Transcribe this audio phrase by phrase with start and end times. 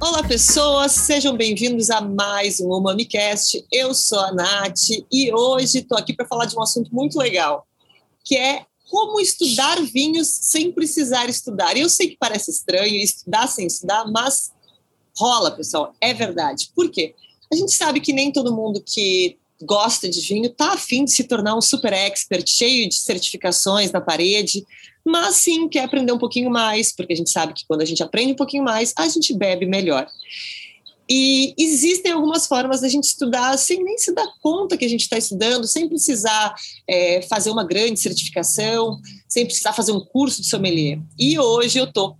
[0.00, 3.66] Olá, pessoas, sejam bem-vindos a mais um UmamiCast.
[3.72, 7.66] Eu sou a Nath e hoje estou aqui para falar de um assunto muito legal,
[8.24, 11.76] que é como estudar vinhos sem precisar estudar.
[11.76, 14.52] Eu sei que parece estranho estudar sem estudar, mas
[15.18, 16.70] rola, pessoal, é verdade.
[16.72, 17.16] Por quê?
[17.52, 21.24] A gente sabe que nem todo mundo que gosta de vinho está afim de se
[21.24, 24.64] tornar um super expert, cheio de certificações na parede,
[25.04, 28.02] mas sim quer aprender um pouquinho mais, porque a gente sabe que quando a gente
[28.02, 30.06] aprende um pouquinho mais, a gente bebe melhor.
[31.12, 35.00] E existem algumas formas da gente estudar sem nem se dar conta que a gente
[35.00, 36.54] está estudando, sem precisar
[36.88, 41.00] é, fazer uma grande certificação, sem precisar fazer um curso de sommelier.
[41.18, 42.16] E hoje eu estou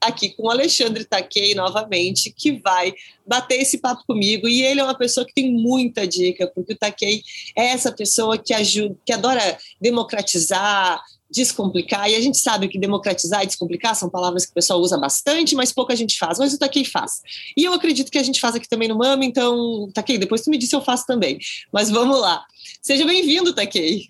[0.00, 2.94] aqui com o Alexandre Taquei novamente, que vai
[3.26, 4.48] bater esse papo comigo.
[4.48, 7.22] E ele é uma pessoa que tem muita dica, porque o Taquei
[7.56, 13.44] é essa pessoa que ajuda, que adora democratizar, descomplicar, e a gente sabe que democratizar
[13.44, 16.58] e descomplicar são palavras que o pessoal usa bastante, mas pouca gente faz, mas o
[16.58, 17.20] Taquei faz.
[17.56, 20.50] E eu acredito que a gente faz aqui também no Mama, então, Taquei, depois tu
[20.50, 21.38] me disse eu faço também.
[21.72, 22.44] Mas vamos lá.
[22.82, 24.08] Seja bem-vindo, Taquei.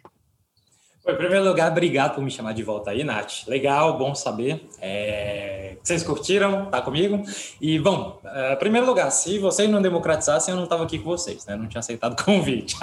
[1.06, 3.46] Em primeiro lugar, obrigado por me chamar de volta aí, Nath.
[3.46, 4.68] Legal, bom saber.
[4.80, 5.76] É...
[5.82, 6.66] Vocês curtiram?
[6.66, 7.22] Tá comigo?
[7.60, 8.20] E, bom,
[8.52, 11.56] em primeiro lugar, se vocês não democratizassem, eu não estava aqui com vocês, né?
[11.56, 12.76] Não tinha aceitado o convite.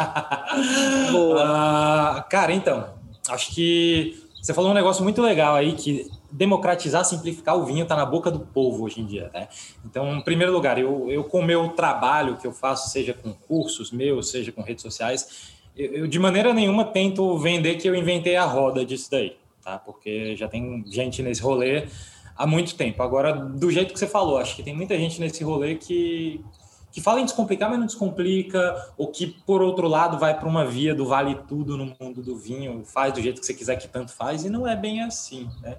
[1.11, 2.19] Boa.
[2.19, 2.89] uh, cara, então,
[3.29, 7.95] acho que você falou um negócio muito legal aí, que democratizar, simplificar o vinho está
[7.95, 9.47] na boca do povo hoje em dia, né?
[9.85, 13.33] Então, em primeiro lugar, eu, eu com o meu trabalho que eu faço, seja com
[13.33, 18.35] cursos meus, seja com redes sociais, eu, de maneira nenhuma tento vender que eu inventei
[18.35, 19.77] a roda disso daí, tá?
[19.77, 21.87] Porque já tem gente nesse rolê
[22.35, 23.01] há muito tempo.
[23.03, 26.43] Agora, do jeito que você falou, acho que tem muita gente nesse rolê que,
[26.91, 30.65] que fala em descomplicar, mas não descomplica, ou que, por outro lado, vai para uma
[30.65, 33.87] via do vale tudo no mundo do vinho, faz do jeito que você quiser que
[33.87, 35.77] tanto faz, e não é bem assim, né?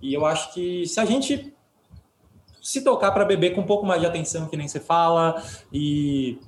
[0.00, 1.52] E eu acho que se a gente
[2.60, 5.42] se tocar para beber com um pouco mais de atenção, que nem você fala,
[5.72, 6.38] e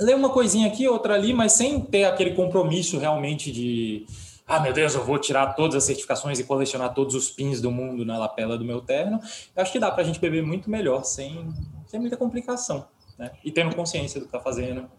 [0.00, 4.06] ler uma coisinha aqui, outra ali, mas sem ter aquele compromisso realmente de
[4.46, 7.70] ah, meu Deus, eu vou tirar todas as certificações e colecionar todos os pins do
[7.70, 9.20] mundo na lapela do meu terno.
[9.54, 11.48] Eu acho que dá para a gente beber muito melhor, sem,
[11.86, 12.84] sem muita complicação
[13.20, 13.30] né?
[13.44, 14.90] E tendo consciência do que está fazendo.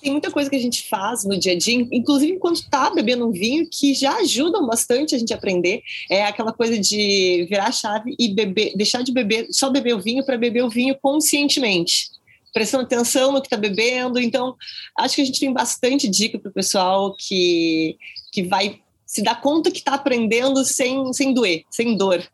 [0.00, 3.26] Tem muita coisa que a gente faz no dia a dia, inclusive enquanto está bebendo
[3.26, 5.82] um vinho, que já ajudam bastante a gente a aprender.
[6.08, 10.00] É aquela coisa de virar a chave e beber, deixar de beber, só beber o
[10.00, 12.14] vinho para beber o vinho conscientemente
[12.56, 14.18] prestando atenção no que está bebendo.
[14.18, 14.56] Então,
[14.98, 17.98] acho que a gente tem bastante dica para o pessoal que,
[18.32, 22.26] que vai se dar conta que está aprendendo sem, sem doer, sem dor.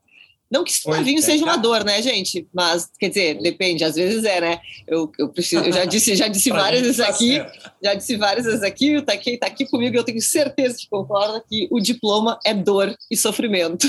[0.49, 2.47] Não que estudar vinho é, seja uma dor, né, gente?
[2.55, 4.61] Mas, quer dizer, depende, às vezes é, né?
[4.87, 7.45] Eu, eu, preciso, eu já disse, já disse várias vezes tá aqui,
[7.83, 10.89] já disse várias vezes aqui, o Taquei está aqui comigo e eu tenho certeza que
[10.89, 13.89] concorda que o diploma é dor e sofrimento.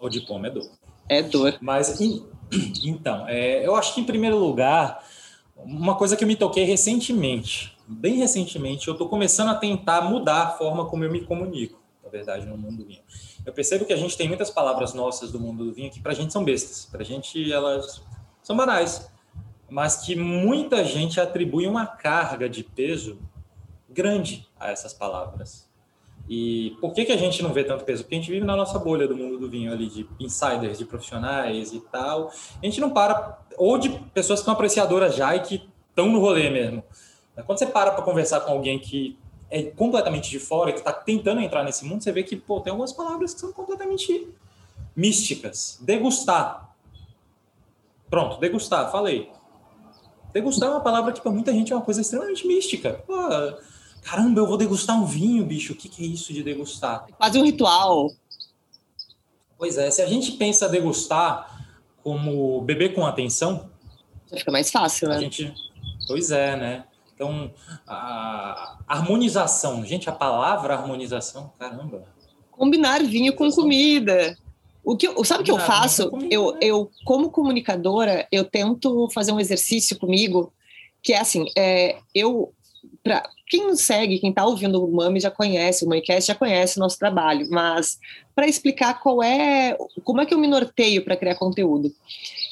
[0.00, 0.70] O diploma é dor.
[1.06, 1.58] É dor.
[1.60, 1.98] Mas,
[2.84, 5.04] então, é, eu acho que, em primeiro lugar,
[5.56, 10.42] uma coisa que eu me toquei recentemente, bem recentemente, eu estou começando a tentar mudar
[10.42, 13.02] a forma como eu me comunico, na verdade, no mundo do vinho
[13.44, 16.12] eu percebo que a gente tem muitas palavras nossas do mundo do vinho que para
[16.12, 18.02] a gente são bestas, para a gente elas
[18.42, 19.10] são banais,
[19.68, 23.18] mas que muita gente atribui uma carga de peso
[23.88, 25.68] grande a essas palavras.
[26.28, 28.02] E por que, que a gente não vê tanto peso?
[28.04, 30.84] Porque a gente vive na nossa bolha do mundo do vinho ali, de insiders, de
[30.84, 32.30] profissionais e tal.
[32.62, 36.20] A gente não para, ou de pessoas que são apreciadoras já e que estão no
[36.20, 36.82] rolê mesmo.
[37.46, 39.18] Quando você para para conversar com alguém que
[39.50, 42.70] é completamente de fora, que está tentando entrar nesse mundo, você vê que pô, tem
[42.70, 44.28] algumas palavras que são completamente
[44.96, 45.78] místicas.
[45.82, 46.74] Degustar.
[48.08, 49.30] Pronto, degustar, falei.
[50.32, 53.02] Degustar é uma palavra que para muita gente é uma coisa extremamente mística.
[53.06, 53.14] Pô,
[54.02, 55.72] caramba, eu vou degustar um vinho, bicho.
[55.72, 57.06] O que, que é isso de degustar?
[57.08, 58.10] É quase um ritual.
[59.56, 61.64] Pois é, se a gente pensa degustar
[62.02, 63.70] como beber com atenção.
[64.36, 65.20] Fica mais fácil, né?
[65.20, 65.54] Gente...
[66.08, 66.84] Pois é, né?
[67.14, 67.52] Então,
[67.86, 72.04] a harmonização, gente, a palavra harmonização, caramba.
[72.50, 74.36] Combinar vinho com comida.
[74.84, 76.10] O que eu, sabe o que eu faço?
[76.28, 80.52] Eu, eu, como comunicadora, eu tento fazer um exercício comigo
[81.00, 82.52] que é assim, é, eu
[83.02, 86.76] para quem nos segue, quem está ouvindo o Mami já conhece, o Mamicast já conhece
[86.76, 87.98] o nosso trabalho, mas
[88.34, 91.92] para explicar qual é, como é que eu me norteio para criar conteúdo.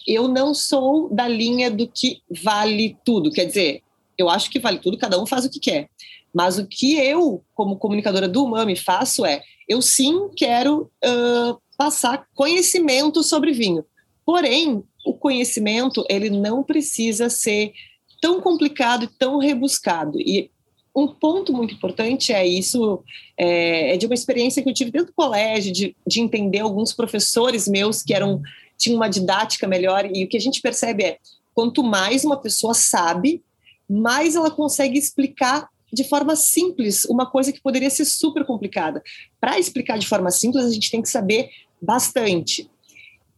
[0.06, 3.82] Eu não sou da linha do que vale tudo, quer dizer,
[4.18, 5.88] eu acho que vale tudo, cada um faz o que quer.
[6.32, 12.26] Mas o que eu, como comunicadora do Umami, faço é, eu sim quero uh, passar
[12.34, 13.84] conhecimento sobre vinho.
[14.24, 17.72] Porém, o conhecimento, ele não precisa ser
[18.20, 20.20] tão complicado e tão rebuscado.
[20.20, 20.50] E
[20.94, 23.02] um ponto muito importante é isso,
[23.36, 26.92] é, é, de uma experiência que eu tive dentro do colégio, de, de entender alguns
[26.92, 28.42] professores meus que eram
[28.76, 31.18] tinham uma didática melhor, e o que a gente percebe é,
[31.54, 33.42] quanto mais uma pessoa sabe,
[33.86, 39.02] mais ela consegue explicar de forma simples uma coisa que poderia ser super complicada.
[39.38, 41.50] Para explicar de forma simples, a gente tem que saber
[41.82, 42.70] bastante.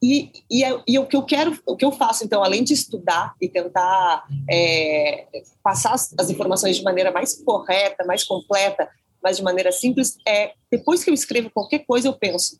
[0.02, 2.72] E, e, é, e, o que eu quero, o que eu faço, então, além de
[2.72, 5.26] estudar e tentar é,
[5.62, 8.88] passar as, as, informações de maneira mais correta, mais completa,
[9.22, 12.58] mas de maneira simples, é depois que eu escrevo qualquer coisa, eu penso: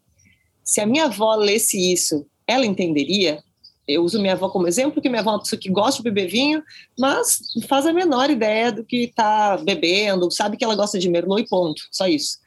[0.62, 3.42] se a minha avó lesse isso, ela entenderia?
[3.88, 6.08] Eu uso minha avó como exemplo, porque minha avó é uma pessoa que gosta de
[6.08, 6.62] beber vinho,
[6.96, 11.42] mas faz a menor ideia do que está bebendo, sabe que ela gosta de merlot
[11.42, 12.38] e ponto, só isso.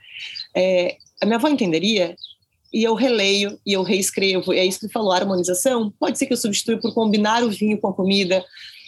[0.55, 2.15] É, a minha avó entenderia?
[2.75, 4.51] E eu releio e eu reescrevo.
[4.51, 5.93] É isso que falou, harmonização.
[5.97, 8.43] Pode ser que eu substitua por combinar o vinho com a comida.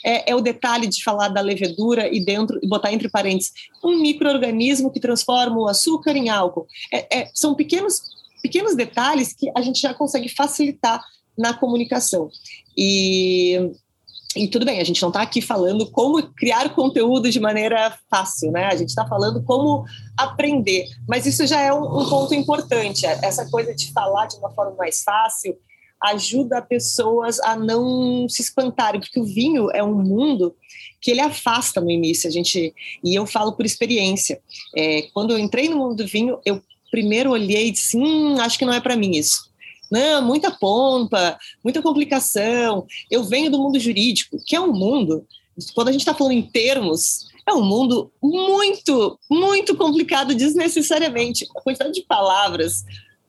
[0.06, 4.02] É, é, o detalhe de falar da levedura e dentro e botar entre parênteses um
[4.02, 6.68] microorganismo que transforma o açúcar em álcool.
[6.92, 8.02] É, é, são pequenos
[8.42, 11.02] pequenos detalhes que a gente já consegue facilitar
[11.38, 12.30] na comunicação.
[12.78, 13.72] E,
[14.36, 18.52] e tudo bem, a gente não está aqui falando como criar conteúdo de maneira fácil,
[18.52, 18.66] né?
[18.66, 19.86] A gente está falando como
[20.18, 23.06] aprender, mas isso já é um, um ponto importante.
[23.06, 25.58] Essa coisa de falar de uma forma mais fácil
[26.02, 30.56] ajuda pessoas a não se espantarem, porque o vinho é um mundo
[31.02, 32.28] que ele afasta no início.
[32.28, 34.40] A gente e eu falo por experiência.
[34.76, 38.60] É, quando eu entrei no mundo do vinho, eu primeiro olhei e disse: hum, acho
[38.60, 39.48] que não é para mim isso.
[39.92, 42.86] Não, muita pompa, muita complicação.
[43.10, 45.26] Eu venho do mundo jurídico, que é um mundo,
[45.74, 51.48] quando a gente está falando em termos, é um mundo muito, muito complicado desnecessariamente.
[51.56, 52.84] A quantidade de palavras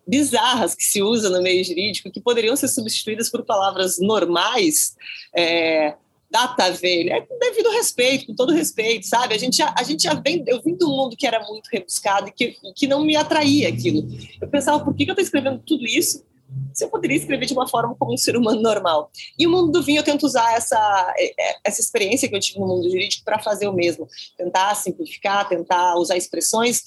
[0.07, 4.97] bizarras que se usa no meio jurídico, que poderiam ser substituídas por palavras normais,
[5.37, 5.95] é,
[6.31, 9.35] data velha, é com devido respeito, com todo respeito, sabe?
[9.35, 12.29] A gente já, a gente já vem, eu vim do mundo que era muito rebuscado
[12.29, 14.09] e que, que não me atraía aquilo.
[14.41, 16.25] Eu pensava, por que, que eu estou escrevendo tudo isso
[16.73, 19.11] se eu poderia escrever de uma forma como um ser humano normal?
[19.39, 22.61] E o mundo do vinho, eu tento usar essa, é, essa experiência que eu tive
[22.61, 24.09] no mundo jurídico para fazer o mesmo.
[24.37, 26.83] Tentar simplificar, tentar usar expressões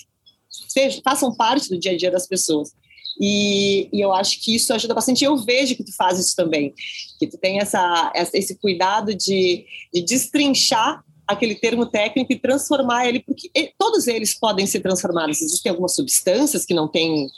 [0.74, 2.74] que façam parte do dia a dia das pessoas.
[3.20, 5.24] E, e, eu acho que isso ajuda bastante.
[5.24, 6.74] Eu vejo que tu faz isso também,
[7.20, 13.20] que tu tem essa, esse cuidado de, de destrinchar aquele termo técnico e transformar ele,
[13.20, 15.42] porque todos eles podem ser transformados.
[15.42, 17.30] Existem algumas substâncias que não têm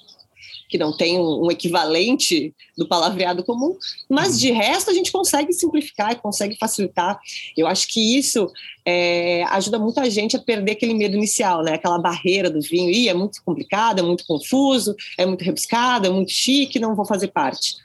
[0.69, 3.77] que não tem um, um, equivalente do palavreado comum,
[4.09, 7.19] mas de resto a gente consegue simplificar e consegue facilitar.
[7.55, 8.51] Eu acho que isso
[8.85, 11.73] é, ajuda muita gente a perder aquele medo inicial, né?
[11.73, 16.09] Aquela barreira do vinho, e é muito complicado, é muito confuso, é muito rebuscado, é
[16.09, 17.75] muito chique, não vou fazer parte.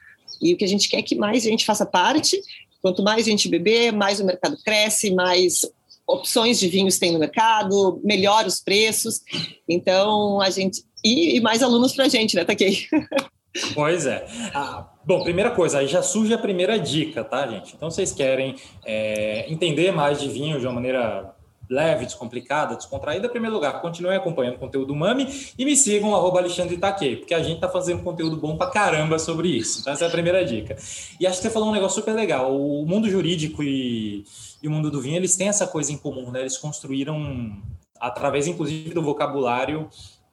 [0.41, 2.41] E o que a gente quer é que mais gente faça parte.
[2.81, 5.63] Quanto mais gente beber, mais o mercado cresce, mais
[6.07, 9.21] opções de vinhos tem no mercado, melhor os preços.
[9.69, 12.87] Então, a gente e, e mais alunos para a gente, né, Taquei?
[13.75, 14.27] Pois é.
[14.55, 17.75] Ah, bom, primeira coisa, aí já surge a primeira dica, tá, gente?
[17.75, 21.35] Então, vocês querem é, entender mais de vinho de uma maneira
[21.69, 25.29] leve, descomplicada, descontraída, em primeiro lugar, continuem acompanhando o conteúdo do Mami
[25.59, 29.19] e me sigam, arroba Alexandre Itaquei, porque a gente tá fazendo conteúdo bom pra caramba
[29.19, 29.81] sobre isso.
[29.81, 30.77] Então, essa é a primeira dica.
[31.21, 32.57] E acho que você falou um negócio super legal.
[32.57, 34.25] O mundo jurídico e,
[34.63, 36.41] e o mundo do vinho, eles têm essa coisa em comum, né?
[36.41, 37.53] Eles construíram,
[38.01, 39.91] através, inclusive, do vocabulário,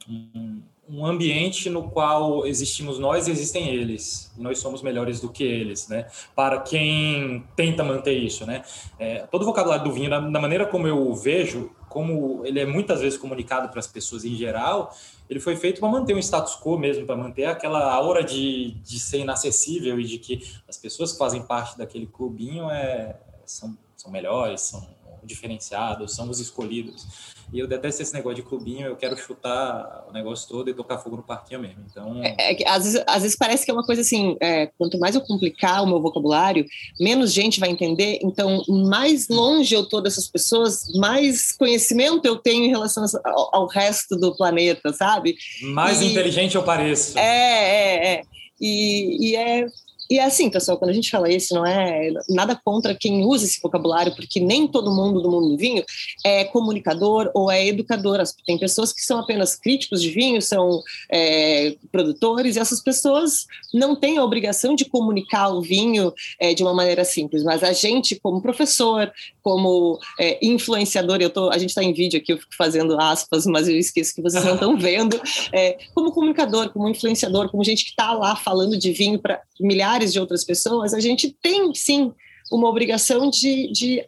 [0.07, 4.31] um, ambiente no qual existimos nós e existem eles.
[4.37, 6.07] Nós somos melhores do que eles, né?
[6.35, 8.63] Para quem tenta manter isso, né?
[8.99, 12.65] É, todo o vocabulário do vinho, da, da, maneira como eu vejo, como ele é
[12.65, 14.95] muitas vezes comunicado para as pessoas em geral,
[15.29, 18.99] ele foi feito para manter um status quo mesmo, para manter aquela aura de, de
[18.99, 24.11] ser inacessível e de que as pessoas que fazem parte daquele clubinho é, são, são
[24.11, 24.87] melhores, são
[25.25, 27.05] diferenciados, são os escolhidos.
[27.53, 30.97] E eu detesto esse negócio de clubinho, eu quero chutar o negócio todo e tocar
[30.97, 31.83] fogo no parquinho mesmo.
[31.89, 32.23] Então.
[32.23, 35.15] É, é às, vezes, às vezes parece que é uma coisa assim: é, quanto mais
[35.15, 36.65] eu complicar o meu vocabulário,
[36.99, 38.19] menos gente vai entender.
[38.21, 43.67] Então, mais longe eu tô dessas pessoas, mais conhecimento eu tenho em relação ao, ao
[43.67, 45.35] resto do planeta, sabe?
[45.61, 47.17] Mais e, inteligente eu pareço.
[47.17, 48.21] É, é, é.
[48.59, 49.67] E, e é
[50.09, 53.45] e é assim, pessoal, quando a gente fala isso, não é nada contra quem usa
[53.45, 55.83] esse vocabulário, porque nem todo mundo do mundo do vinho
[56.23, 58.21] é comunicador ou é educador.
[58.45, 60.81] Tem pessoas que são apenas críticos de vinho, são
[61.11, 66.61] é, produtores, e essas pessoas não têm a obrigação de comunicar o vinho é, de
[66.61, 71.69] uma maneira simples, mas a gente, como professor, como é, influenciador, eu tô, a gente
[71.69, 74.77] está em vídeo aqui, eu fico fazendo aspas, mas eu esqueço que vocês não estão
[74.77, 75.19] vendo,
[75.51, 79.94] é, como comunicador, como influenciador, como gente que está lá falando de vinho para milhares
[80.03, 82.11] de outras pessoas, a gente tem sim
[82.51, 84.07] uma obrigação de, de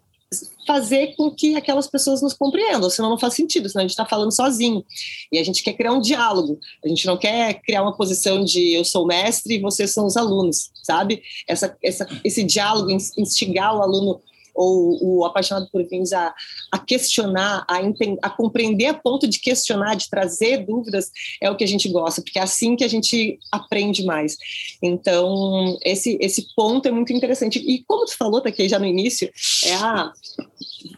[0.65, 4.05] fazer com que aquelas pessoas nos compreendam, senão não faz sentido, senão a gente está
[4.05, 4.83] falando sozinho.
[5.31, 8.73] E a gente quer criar um diálogo, a gente não quer criar uma posição de
[8.73, 11.23] eu sou o mestre e vocês são os alunos, sabe?
[11.47, 14.19] Essa, essa, esse diálogo, instigar o aluno
[14.57, 16.33] ou o apaixonado por vinhos a,
[16.71, 17.77] a questionar, a,
[18.23, 22.21] a compreender a ponto de questionar, de trazer dúvidas, é o que a gente gosta,
[22.21, 24.35] porque é assim que a gente aprende mais.
[24.81, 27.59] Então, esse, esse ponto é muito interessante.
[27.59, 29.31] E como tu falou, Takei, já no início,
[29.63, 30.11] é a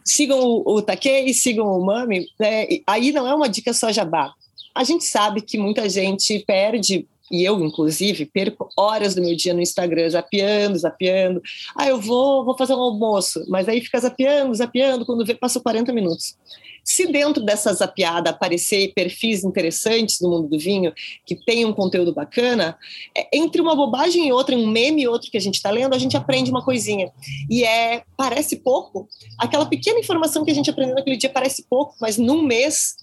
[0.04, 2.66] sigam o, o Takei, sigam o Mami, né?
[2.86, 4.32] aí não é uma dica só jabá.
[4.74, 9.54] A gente sabe que muita gente perde e eu, inclusive, perco horas do meu dia
[9.54, 11.40] no Instagram, zapeando, zapeando.
[11.76, 15.60] Ah, eu vou, vou fazer um almoço, mas aí fica zapeando, zapeando, quando vê, passa
[15.60, 16.36] 40 minutos.
[16.82, 20.92] Se dentro dessa zapeada aparecer perfis interessantes no mundo do vinho,
[21.24, 22.76] que tem um conteúdo bacana,
[23.16, 25.94] é, entre uma bobagem e outra, um meme e outro que a gente está lendo,
[25.94, 27.12] a gente aprende uma coisinha.
[27.48, 29.08] E é, parece pouco,
[29.38, 32.96] aquela pequena informação que a gente aprendeu naquele dia parece pouco, mas num mês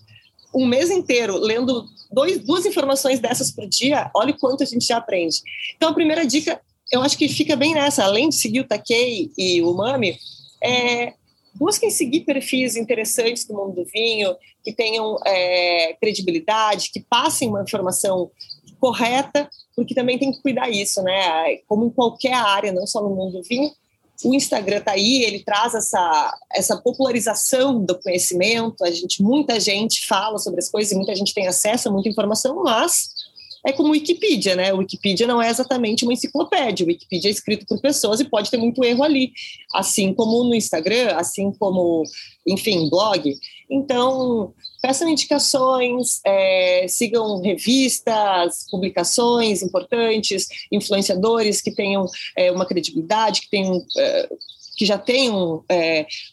[0.57, 4.97] um mês inteiro lendo dois, duas informações dessas por dia, olha quanto a gente já
[4.97, 5.41] aprende.
[5.75, 6.59] Então, a primeira dica,
[6.91, 10.17] eu acho que fica bem nessa, além de seguir o Takei e o Mami,
[10.63, 11.13] é,
[11.53, 17.61] busquem seguir perfis interessantes do mundo do vinho, que tenham é, credibilidade, que passem uma
[17.61, 18.31] informação
[18.79, 21.57] correta, porque também tem que cuidar isso, né?
[21.67, 23.71] Como em qualquer área, não só no mundo do vinho,
[24.23, 30.05] o Instagram está aí, ele traz essa, essa popularização do conhecimento, a gente, muita gente
[30.07, 33.09] fala sobre as coisas e muita gente tem acesso a muita informação, mas
[33.65, 34.73] é como Wikipedia, né?
[34.73, 38.49] O Wikipedia não é exatamente uma enciclopédia, o Wikipedia é escrito por pessoas e pode
[38.49, 39.33] ter muito erro ali,
[39.73, 42.03] assim como no Instagram, assim como,
[42.47, 43.35] enfim, blog.
[43.69, 52.05] Então, peçam indicações, é, sigam revistas, publicações importantes, influenciadores que tenham
[52.35, 54.29] é, uma credibilidade, que tenham é,
[54.77, 55.63] que já tenham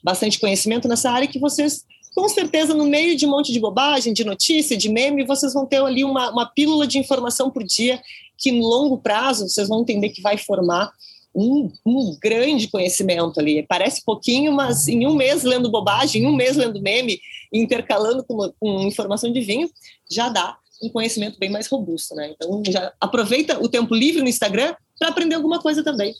[0.03, 4.13] bastante conhecimento nessa área, que vocês com certeza, no meio de um monte de bobagem,
[4.13, 8.01] de notícia, de meme, vocês vão ter ali uma, uma pílula de informação por dia
[8.39, 10.93] que, no longo prazo, vocês vão entender que vai formar
[11.35, 13.65] um, um, grande conhecimento ali.
[13.67, 17.21] Parece pouquinho, mas em um mês lendo bobagem, em um mês lendo meme,
[17.53, 19.69] intercalando com, com informação de vinho,
[20.11, 22.35] já dá um conhecimento bem mais robusto, né?
[22.35, 26.15] Então, já aproveita o tempo livre no Instagram para aprender alguma coisa também.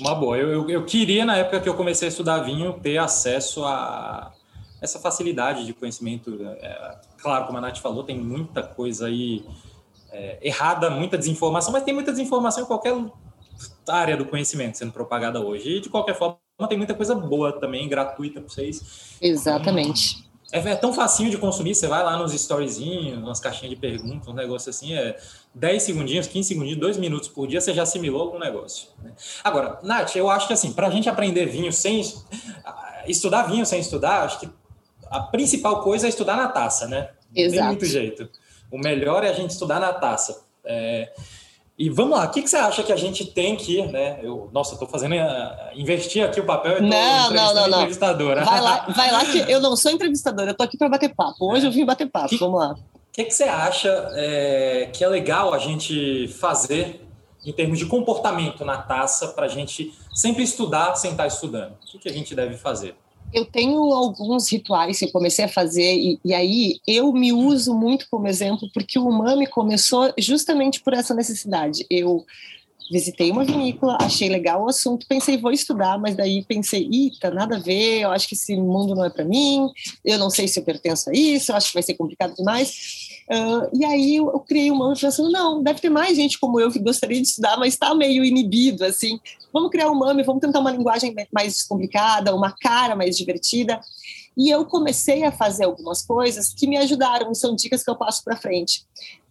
[0.00, 0.36] Uma boa.
[0.36, 4.32] Eu, eu, eu, queria, na época que eu comecei a estudar vinho, ter acesso a
[4.80, 6.38] essa facilidade de conhecimento.
[6.60, 9.44] É, claro, como a Nath falou, tem muita coisa aí
[10.10, 12.94] é, errada, muita desinformação, mas tem muita desinformação em qualquer
[13.94, 15.76] área do conhecimento sendo propagada hoje.
[15.76, 16.38] E, de qualquer forma,
[16.68, 19.16] tem muita coisa boa também, gratuita para vocês.
[19.20, 20.26] Exatamente.
[20.52, 24.28] É, é, tão facinho de consumir, você vai lá nos storyzinhos, nas caixinhas de perguntas,
[24.28, 25.16] um negócio assim, é
[25.54, 28.88] 10 segundinhos, 15 segundinhos, 2 minutos por dia, você já assimilou algum negócio.
[29.02, 29.12] Né?
[29.42, 32.00] Agora, Nath, eu acho que assim, para a gente aprender vinho sem
[33.06, 34.48] estudar vinho sem estudar, acho que
[35.10, 37.10] a principal coisa é estudar na taça, né?
[37.34, 37.58] Exato.
[37.58, 38.28] Tem muito jeito.
[38.70, 40.44] O melhor é a gente estudar na taça.
[40.64, 41.12] É,
[41.78, 44.18] e vamos lá, o que, que, você acha que a gente tem que, né?
[44.22, 46.76] Eu, nossa, eu tô fazendo uh, investir aqui o papel.
[46.76, 47.78] Eu não, não, não, não.
[47.80, 48.44] Entrevistadora.
[48.44, 51.52] Vai lá, vai lá que eu não sou entrevistadora, eu tô aqui para bater papo.
[51.52, 51.68] Hoje é.
[51.68, 52.30] eu vim bater papo.
[52.30, 52.72] Que, vamos lá.
[52.72, 52.76] O
[53.12, 57.06] que, que, você acha é, que é legal a gente fazer
[57.44, 61.74] em termos de comportamento na taça para a gente sempre estudar sem estar estudando?
[61.94, 62.96] O que a gente deve fazer?
[63.32, 68.06] Eu tenho alguns rituais que comecei a fazer, e, e, aí eu me uso muito
[68.10, 71.84] como exemplo, porque o Umami começou justamente por essa necessidade.
[71.90, 72.24] Eu
[72.90, 77.56] visitei uma vinícola, achei legal o assunto, pensei, vou estudar, mas daí pensei, eita, nada
[77.56, 79.68] a ver, eu acho que esse mundo não é para mim,
[80.04, 83.05] eu não sei se eu pertenço a isso, eu acho que vai ser complicado demais.
[83.28, 86.70] Uh, e aí eu, eu criei uma pensando, não, deve ter mais gente como eu
[86.70, 89.18] que gostaria de estudar, mas está meio inibido, assim,
[89.52, 93.80] vamos criar um MAME, vamos tentar uma linguagem mais descomplicada, uma cara mais divertida.
[94.36, 98.22] E eu comecei a fazer algumas coisas que me ajudaram, são dicas que eu passo
[98.22, 98.84] para frente.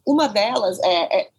[0.05, 1.29] Uma delas é, é,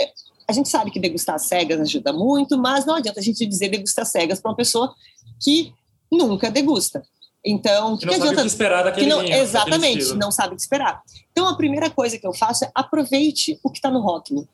[0.00, 0.12] é
[0.48, 4.06] a gente sabe que degustar cegas ajuda muito, mas não adianta a gente dizer degustar
[4.06, 4.94] cegas para uma pessoa
[5.40, 5.74] que
[6.10, 7.02] nunca degusta.
[7.44, 8.28] Então, que, que, não adianta?
[8.28, 11.02] Sabe o que esperar daquele que não, vinho, Exatamente, não sabe o que esperar.
[11.30, 14.48] Então, a primeira coisa que eu faço é aproveite o que está no rótulo.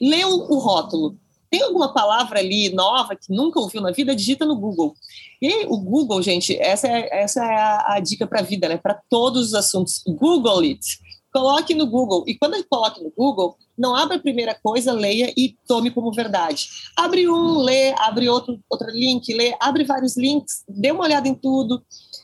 [0.00, 1.16] Lê o rótulo.
[1.50, 4.14] Tem alguma palavra ali nova que nunca ouviu na vida?
[4.14, 4.94] Digita no Google.
[5.40, 8.76] E o Google, gente, essa é, essa é a, a dica para a vida, né?
[8.76, 10.02] Para todos os assuntos.
[10.06, 10.98] Google it.
[11.32, 12.24] Coloque no Google.
[12.26, 16.68] E quando coloque no Google, não abra a primeira coisa, leia e tome como verdade.
[16.96, 21.34] Abre um, lê, abre outro, outro link, lê, abre vários links, dê uma olhada em
[21.34, 21.82] tudo.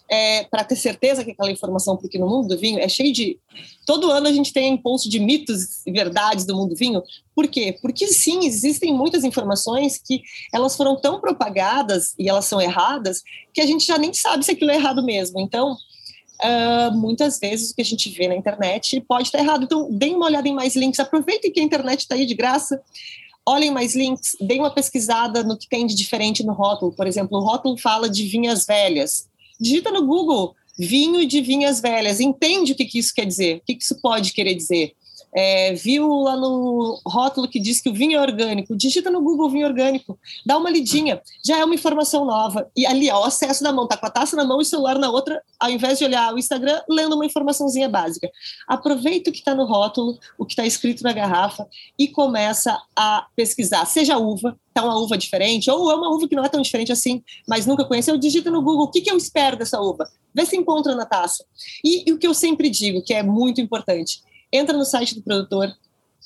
[0.08, 3.38] É, para ter certeza que aquela informação, porque no mundo do vinho é cheio de.
[3.86, 7.02] Todo ano a gente tem impulso de mitos e verdades do mundo do vinho.
[7.34, 7.76] Por quê?
[7.80, 13.60] Porque sim, existem muitas informações que elas foram tão propagadas e elas são erradas que
[13.60, 15.40] a gente já nem sabe se aquilo é errado mesmo.
[15.40, 19.64] Então, uh, muitas vezes o que a gente vê na internet pode estar errado.
[19.64, 22.80] Então, deem uma olhada em mais links, aproveitem que a internet está aí de graça
[23.46, 26.92] olhem mais links, deem uma pesquisada no que tem de diferente no rótulo.
[26.92, 29.28] Por exemplo, o rótulo fala de vinhas velhas
[29.60, 33.60] digita no Google vinho de vinhas velhas, entende o que, que isso quer dizer, o
[33.64, 34.94] que, que isso pode querer dizer.
[35.36, 39.50] É, viu lá no rótulo que diz que o vinho é orgânico, digita no Google
[39.50, 42.70] vinho orgânico, dá uma lidinha, já é uma informação nova.
[42.76, 44.64] E ali, ó, o acesso da mão, tá com a taça na mão e o
[44.64, 48.30] celular na outra, ao invés de olhar o Instagram, lendo uma informaçãozinha básica.
[48.68, 51.66] Aproveita o que está no rótulo, o que está escrito na garrafa
[51.98, 56.34] e começa a pesquisar, seja uva, tá uma uva diferente, ou é uma uva que
[56.34, 59.16] não é tão diferente assim, mas nunca conheceu, digita no Google o que, que eu
[59.16, 61.44] espero dessa uva, vê se encontra na taça.
[61.84, 64.20] E, e o que eu sempre digo, que é muito importante,
[64.56, 65.74] entra no site do produtor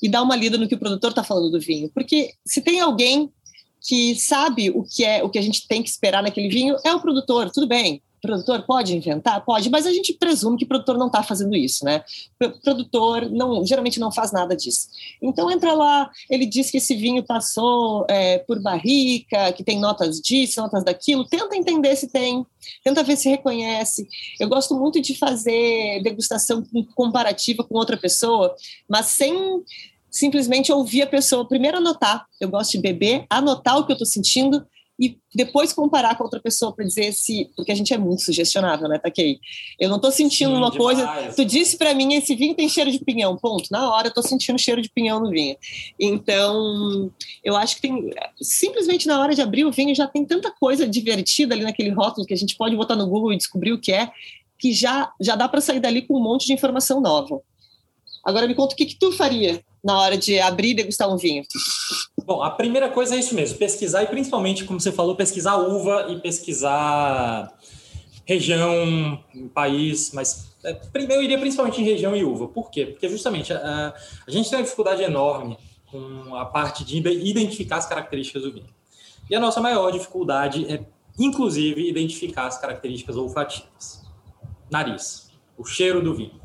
[0.01, 1.89] e dá uma lida no que o produtor está falando do vinho.
[1.93, 3.31] Porque se tem alguém
[3.81, 6.93] que sabe o que é o que a gente tem que esperar naquele vinho, é
[6.93, 8.01] o produtor, tudo bem.
[8.21, 9.43] Produtor pode inventar?
[9.43, 12.03] Pode, mas a gente presume que o produtor não está fazendo isso, né?
[12.41, 14.89] O produtor não, geralmente não faz nada disso.
[15.21, 20.19] Então entra lá, ele diz que esse vinho passou é, por barrica, que tem notas
[20.19, 22.45] disso, notas daquilo, tenta entender se tem,
[22.83, 24.07] tenta ver se reconhece.
[24.39, 26.63] Eu gosto muito de fazer degustação
[26.95, 28.53] comparativa com outra pessoa,
[28.87, 29.63] mas sem
[30.11, 32.25] simplesmente ouvir a pessoa primeiro anotar.
[32.39, 34.65] Eu gosto de beber, anotar o que eu estou sentindo
[34.99, 37.49] e depois comparar com outra pessoa para dizer se.
[37.55, 39.39] Porque a gente é muito sugestionável, né, Taquei?
[39.79, 40.97] Eu não estou sentindo Sim, uma demais.
[40.99, 41.33] coisa.
[41.33, 43.69] Tu disse para mim: esse vinho tem cheiro de pinhão, ponto.
[43.71, 45.55] Na hora eu estou sentindo cheiro de pinhão no vinho.
[45.97, 47.09] Então,
[47.41, 48.09] eu acho que tem.
[48.41, 52.27] Simplesmente na hora de abrir o vinho já tem tanta coisa divertida ali naquele rótulo
[52.27, 54.11] que a gente pode botar no Google e descobrir o que é,
[54.57, 57.41] que já, já dá para sair dali com um monte de informação nova.
[58.25, 61.17] Agora me conta o que, que tu faria na hora de abrir e degustar um
[61.17, 61.43] vinho.
[62.25, 66.07] Bom, a primeira coisa é isso mesmo, pesquisar e principalmente, como você falou, pesquisar uva
[66.09, 67.51] e pesquisar
[68.25, 72.47] região, país, mas é, primeiro eu iria principalmente em região e uva.
[72.47, 72.85] Por quê?
[72.85, 73.93] Porque justamente a,
[74.27, 75.57] a gente tem uma dificuldade enorme
[75.87, 78.69] com a parte de identificar as características do vinho.
[79.29, 80.85] E a nossa maior dificuldade é,
[81.17, 84.07] inclusive, identificar as características olfativas.
[84.71, 86.39] Nariz, o cheiro do vinho.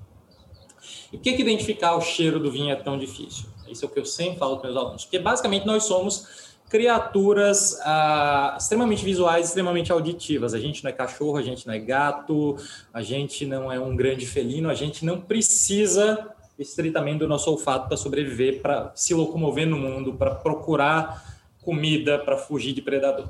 [1.14, 3.46] E por que, que identificar o cheiro do vinho é tão difícil?
[3.68, 5.04] Isso é o que eu sempre falo para meus alunos.
[5.04, 10.54] Porque basicamente nós somos criaturas ah, extremamente visuais, extremamente auditivas.
[10.54, 12.56] A gente não é cachorro, a gente não é gato,
[12.92, 17.86] a gente não é um grande felino, a gente não precisa estritamente do nosso olfato
[17.86, 23.28] para sobreviver, para se locomover no mundo, para procurar comida, para fugir de predador.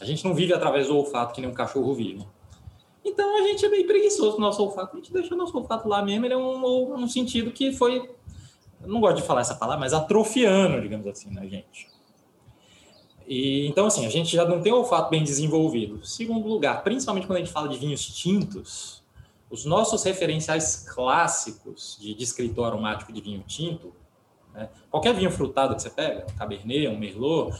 [0.00, 2.24] A gente não vive através do olfato que nem um cachorro vive.
[3.04, 5.86] Então a gente é bem preguiçoso no nosso olfato, a gente deixa o nosso olfato
[5.86, 8.10] lá mesmo, ele é um, um sentido que foi,
[8.80, 11.92] não gosto de falar essa palavra, mas atrofiando, digamos assim, na gente.
[13.26, 16.04] E, então, assim, a gente já não tem o olfato bem desenvolvido.
[16.04, 19.02] Segundo lugar, principalmente quando a gente fala de vinhos tintos,
[19.50, 23.92] os nossos referenciais clássicos de descritor aromático de vinho tinto,
[24.52, 24.68] né?
[24.90, 27.56] qualquer vinho frutado que você pega, um Cabernet, um Merlot,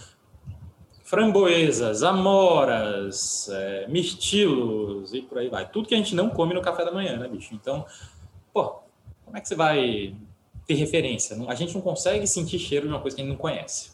[1.15, 5.69] framboesas, amoras, é, mirtilos e por aí vai.
[5.69, 7.55] Tudo que a gente não come no café da manhã, né, bicho?
[7.55, 7.87] Então,
[8.53, 8.81] pô,
[9.25, 10.17] como é que você vai
[10.67, 11.37] ter referência?
[11.47, 13.93] A gente não consegue sentir cheiro de uma coisa que a gente não conhece.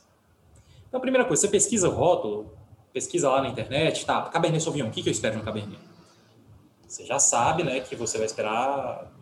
[0.89, 2.55] Então, a primeira coisa, você pesquisa o rótulo,
[2.91, 5.79] pesquisa lá na internet, tá, Cabernet Sauvignon, o que, que eu espero no Cabernet?
[6.89, 9.13] Você já sabe, né, que você vai esperar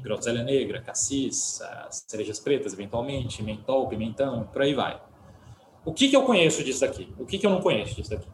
[0.00, 5.07] groselha negra, cassis, cerejas pretas, eventualmente, mentol, pimentão, por aí vai.
[5.88, 7.10] O que, que eu conheço disso daqui?
[7.18, 8.28] O que, que eu não conheço disso daqui?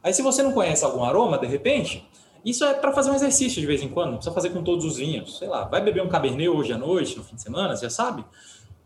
[0.00, 2.08] Aí, se você não conhece algum aroma, de repente,
[2.44, 4.84] isso é para fazer um exercício de vez em quando, não precisa fazer com todos
[4.84, 5.38] os vinhos.
[5.38, 8.24] Sei lá, vai beber um Cabernet hoje à noite, no fim de semana, já sabe?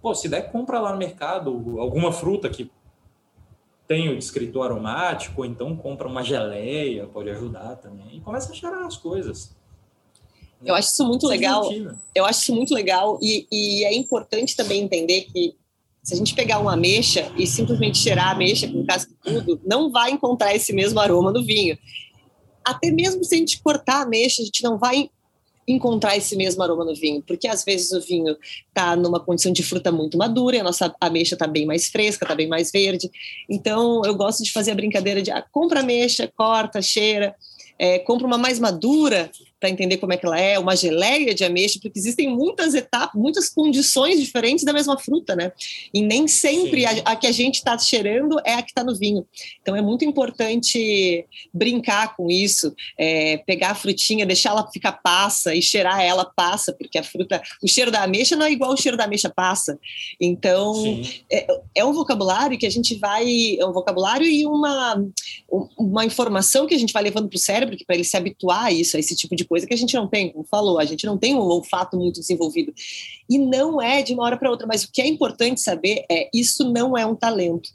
[0.01, 2.71] Pô, se der, compra lá no mercado alguma fruta que
[3.87, 8.17] tem o descritor aromático, ou então compra uma geleia, pode ajudar também.
[8.17, 9.55] E começa a cheirar as coisas.
[10.65, 11.71] Eu acho isso muito legal.
[12.15, 15.58] Eu acho isso muito legal e, e é importante também entender que
[16.09, 19.61] se a gente pegar uma ameixa e simplesmente cheirar a ameixa com casca e tudo,
[19.63, 21.77] não vai encontrar esse mesmo aroma no vinho.
[22.65, 25.11] Até mesmo se a gente cortar a ameixa, a gente não vai
[25.69, 29.63] encontrar esse mesmo aroma no vinho, porque às vezes o vinho está numa condição de
[29.63, 33.11] fruta muito madura e a nossa ameixa está bem mais fresca, está bem mais verde.
[33.47, 37.37] Então eu gosto de fazer a brincadeira de ah, compra ameixa, corta, cheira,
[37.79, 41.45] é, compra uma mais madura, para entender como é que ela é, uma geleia de
[41.45, 45.53] ameixa, porque existem muitas etapas, muitas condições diferentes da mesma fruta, né?
[45.93, 48.95] E nem sempre a, a, que a gente está cheirando é a que está no
[48.95, 49.27] vinho.
[49.61, 55.55] Então é muito importante brincar com isso, é, pegar a frutinha, deixar ela ficar passa
[55.55, 58.77] e cheirar ela passa, porque a fruta, o cheiro da ameixa não é igual o
[58.77, 59.79] cheiro da ameixa passa.
[60.21, 65.05] Então é, é, um vocabulário que a gente vai, é um vocabulário e uma,
[65.77, 68.73] uma informação que a gente vai levando para o cérebro para ele se habituar a
[68.73, 71.07] isso, a esse tipo de coisa que a gente não tem, como falou, a gente
[71.07, 72.73] não tem um olfato muito desenvolvido.
[73.29, 76.29] E não é de uma hora para outra, mas o que é importante saber é
[76.35, 77.71] isso não é um talento.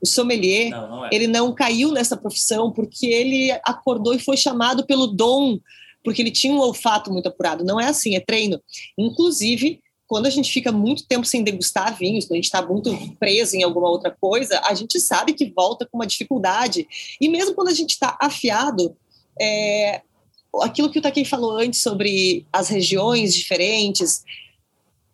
[0.00, 1.10] O sommelier, não, não é.
[1.12, 5.58] ele não caiu nessa profissão porque ele acordou e foi chamado pelo dom,
[6.04, 7.64] porque ele tinha um olfato muito apurado.
[7.64, 8.60] Não é assim, é treino.
[8.98, 12.90] Inclusive, quando a gente fica muito tempo sem degustar vinhos, quando a gente está muito
[13.18, 16.86] preso em alguma outra coisa, a gente sabe que volta com uma dificuldade.
[17.20, 18.96] E mesmo quando a gente está afiado,
[19.40, 20.02] é,
[20.62, 24.24] aquilo que o Takei falou antes sobre as regiões diferentes,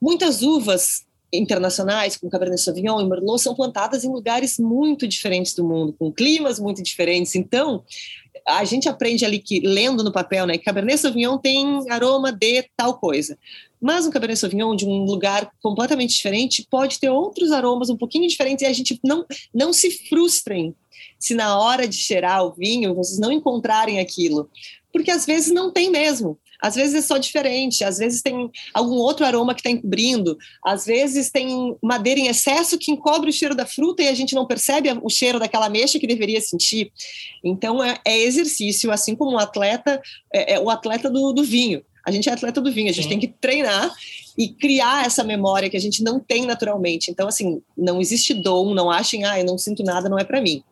[0.01, 5.65] muitas uvas internacionais, como Cabernet Sauvignon e Merlot, são plantadas em lugares muito diferentes do
[5.65, 7.35] mundo, com climas muito diferentes.
[7.35, 7.83] Então,
[8.47, 12.99] a gente aprende ali que, lendo no papel, né, Cabernet Sauvignon tem aroma de tal
[12.99, 13.39] coisa.
[13.81, 18.29] Mas um Cabernet Sauvignon de um lugar completamente diferente pode ter outros aromas um pouquinho
[18.29, 19.25] diferentes e a gente não,
[19.55, 20.75] não se frustrem
[21.19, 24.51] se na hora de cheirar o vinho vocês não encontrarem aquilo.
[24.93, 26.39] Porque às vezes não tem mesmo.
[26.63, 30.87] Às vezes é só diferente, às vezes tem algum outro aroma que está encobrindo, às
[30.87, 34.47] vezes tem madeira em excesso que encobre o cheiro da fruta e a gente não
[34.47, 36.93] percebe o cheiro daquela mexa que deveria sentir.
[37.43, 40.01] Então é, é exercício, assim como um atleta,
[40.33, 41.83] é, é o atleta do, do, vinho.
[42.07, 43.11] A gente é atleta do vinho, a gente Sim.
[43.11, 43.93] tem que treinar
[44.39, 47.11] e criar essa memória que a gente não tem naturalmente.
[47.11, 50.41] Então, assim, não existe dom, não achem, ah, eu não sinto nada, não é para
[50.41, 50.63] mim.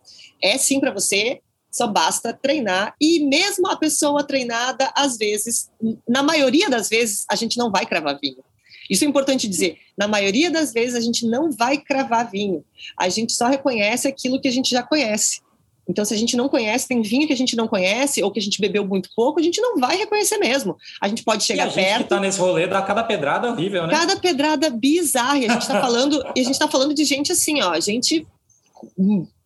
[0.41, 5.71] É sim para você, só basta treinar e mesmo a pessoa treinada, às vezes,
[6.09, 8.43] na maioria das vezes, a gente não vai cravar vinho.
[8.89, 9.79] Isso é importante dizer.
[9.97, 12.65] Na maioria das vezes, a gente não vai cravar vinho.
[12.99, 15.41] A gente só reconhece aquilo que a gente já conhece.
[15.89, 18.39] Então, se a gente não conhece, tem vinho que a gente não conhece ou que
[18.39, 20.77] a gente bebeu muito pouco, a gente não vai reconhecer mesmo.
[21.01, 21.87] A gente pode chegar e a perto.
[21.87, 23.93] A gente que tá nesse rolê dá cada pedrada horrível, né?
[23.93, 25.39] Cada pedrada bizarra.
[25.39, 28.27] E a gente está falando, e a gente tá falando de gente assim, ó, gente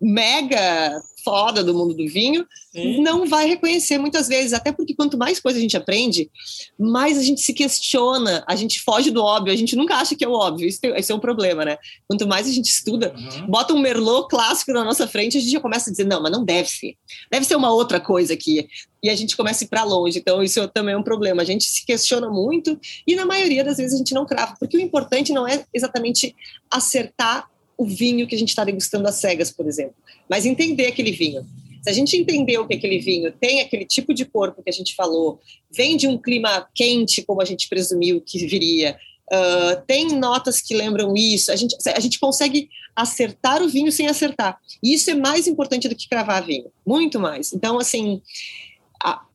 [0.01, 3.03] mega foda do mundo do vinho, Sim.
[3.03, 6.31] não vai reconhecer muitas vezes, até porque quanto mais coisa a gente aprende,
[6.79, 10.23] mais a gente se questiona, a gente foge do óbvio, a gente nunca acha que
[10.25, 11.79] é o óbvio, isso, tem, isso é um problema, né?
[12.07, 13.47] Quanto mais a gente estuda, uhum.
[13.47, 16.31] bota um Merlot clássico na nossa frente, a gente já começa a dizer, não, mas
[16.31, 16.95] não deve ser,
[17.31, 18.69] deve ser uma outra coisa aqui,
[19.03, 21.47] e a gente começa a ir para longe, então isso também é um problema, a
[21.47, 24.81] gente se questiona muito, e na maioria das vezes a gente não crava, porque o
[24.81, 26.37] importante não é exatamente
[26.71, 29.95] acertar o vinho que a gente está degustando às cegas, por exemplo,
[30.29, 31.47] mas entender aquele vinho.
[31.83, 34.95] Se a gente entendeu que aquele vinho tem aquele tipo de corpo que a gente
[34.95, 35.39] falou,
[35.71, 38.97] vem de um clima quente, como a gente presumiu que viria,
[39.31, 44.07] uh, tem notas que lembram isso, a gente, a gente consegue acertar o vinho sem
[44.07, 44.59] acertar.
[44.83, 47.53] E isso é mais importante do que cravar vinho, muito mais.
[47.53, 48.23] Então, assim,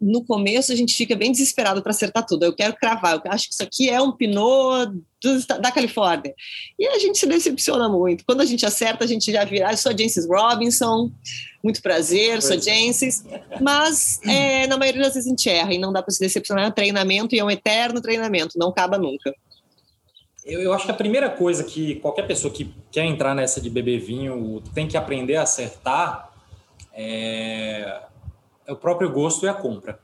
[0.01, 2.43] no começo a gente fica bem desesperado para acertar tudo.
[2.43, 6.33] Eu quero cravar, eu acho que isso aqui é um Pinot do, da Califórnia.
[6.77, 8.25] E a gente se decepciona muito.
[8.25, 11.11] Quando a gente acerta, a gente já vira, ah, eu sou a Jancis Robinson,
[11.63, 13.23] muito prazer, sou Jancis.
[13.61, 16.65] Mas é, na maioria das vezes a gente erra e não dá para se decepcionar.
[16.65, 19.33] É um treinamento e é um eterno treinamento, não acaba nunca.
[20.43, 23.69] Eu, eu acho que a primeira coisa que qualquer pessoa que quer entrar nessa de
[23.69, 26.27] beber vinho tem que aprender a acertar
[26.91, 28.08] é
[28.69, 29.99] é o próprio gosto e a compra.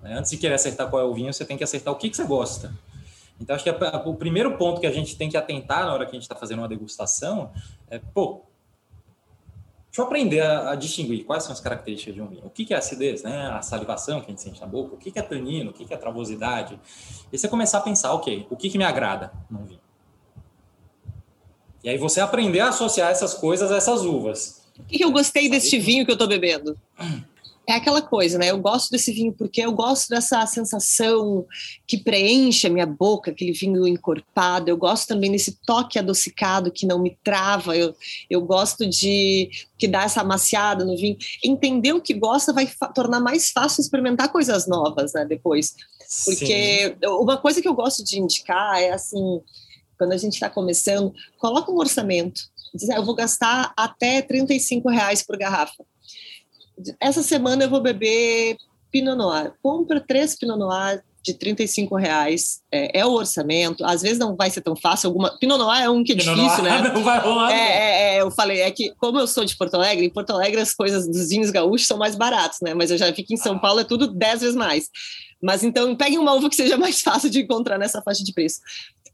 [0.00, 0.16] Né?
[0.16, 2.16] Antes de querer acertar qual é o vinho, você tem que acertar o que, que
[2.16, 2.72] você gosta.
[3.40, 6.04] Então, acho que a, o primeiro ponto que a gente tem que atentar na hora
[6.04, 7.50] que a gente está fazendo uma degustação
[7.90, 8.42] é, pô,
[9.86, 12.46] deixa eu aprender a, a, distinguir quais são as características de um vinho.
[12.46, 13.48] O que, que é acidez, né?
[13.48, 15.84] A salivação que a gente sente na boca, o que, que é tanino, o que,
[15.84, 16.78] que é travosidade.
[17.32, 19.80] E você começar a pensar, ok, o que, que me agrada num vinho?
[21.82, 24.64] E aí você aprender a associar essas coisas a essas uvas.
[24.78, 26.78] O que, que eu gostei deste vinho que eu estou bebendo?
[27.66, 28.50] é aquela coisa, né?
[28.50, 31.46] Eu gosto desse vinho porque eu gosto dessa sensação
[31.86, 34.68] que preenche a minha boca, aquele vinho encorpado.
[34.68, 37.74] Eu gosto também desse toque adocicado que não me trava.
[37.76, 37.94] Eu,
[38.28, 41.16] eu gosto de que dá essa amaciada no vinho.
[41.42, 45.24] Entender o que gosta vai tornar mais fácil experimentar coisas novas, né?
[45.24, 45.74] Depois,
[46.26, 47.06] porque Sim.
[47.18, 49.40] uma coisa que eu gosto de indicar é assim,
[49.96, 52.42] quando a gente está começando, coloca um orçamento.
[52.74, 55.84] Diz, ah, eu vou gastar até 35 reais por garrafa
[57.00, 58.56] essa semana eu vou beber
[58.90, 59.52] Pinot Noir.
[59.62, 63.82] Compra três Pinot Noir, de 35 reais é, é, o orçamento.
[63.82, 65.08] Às vezes não vai ser tão fácil.
[65.08, 66.90] Alguma Pinot Noir é um que é Pinot difícil, Noir, né?
[66.92, 67.50] Não vai rolar.
[67.50, 70.30] É, é, é, eu falei é que como eu sou de Porto Alegre, em Porto
[70.30, 72.74] Alegre as coisas dos vinhos gaúchos são mais baratos, né?
[72.74, 74.90] Mas eu já que em São Paulo é tudo 10 vezes mais.
[75.42, 78.60] Mas então peguem uma uva que seja mais fácil de encontrar nessa faixa de preço.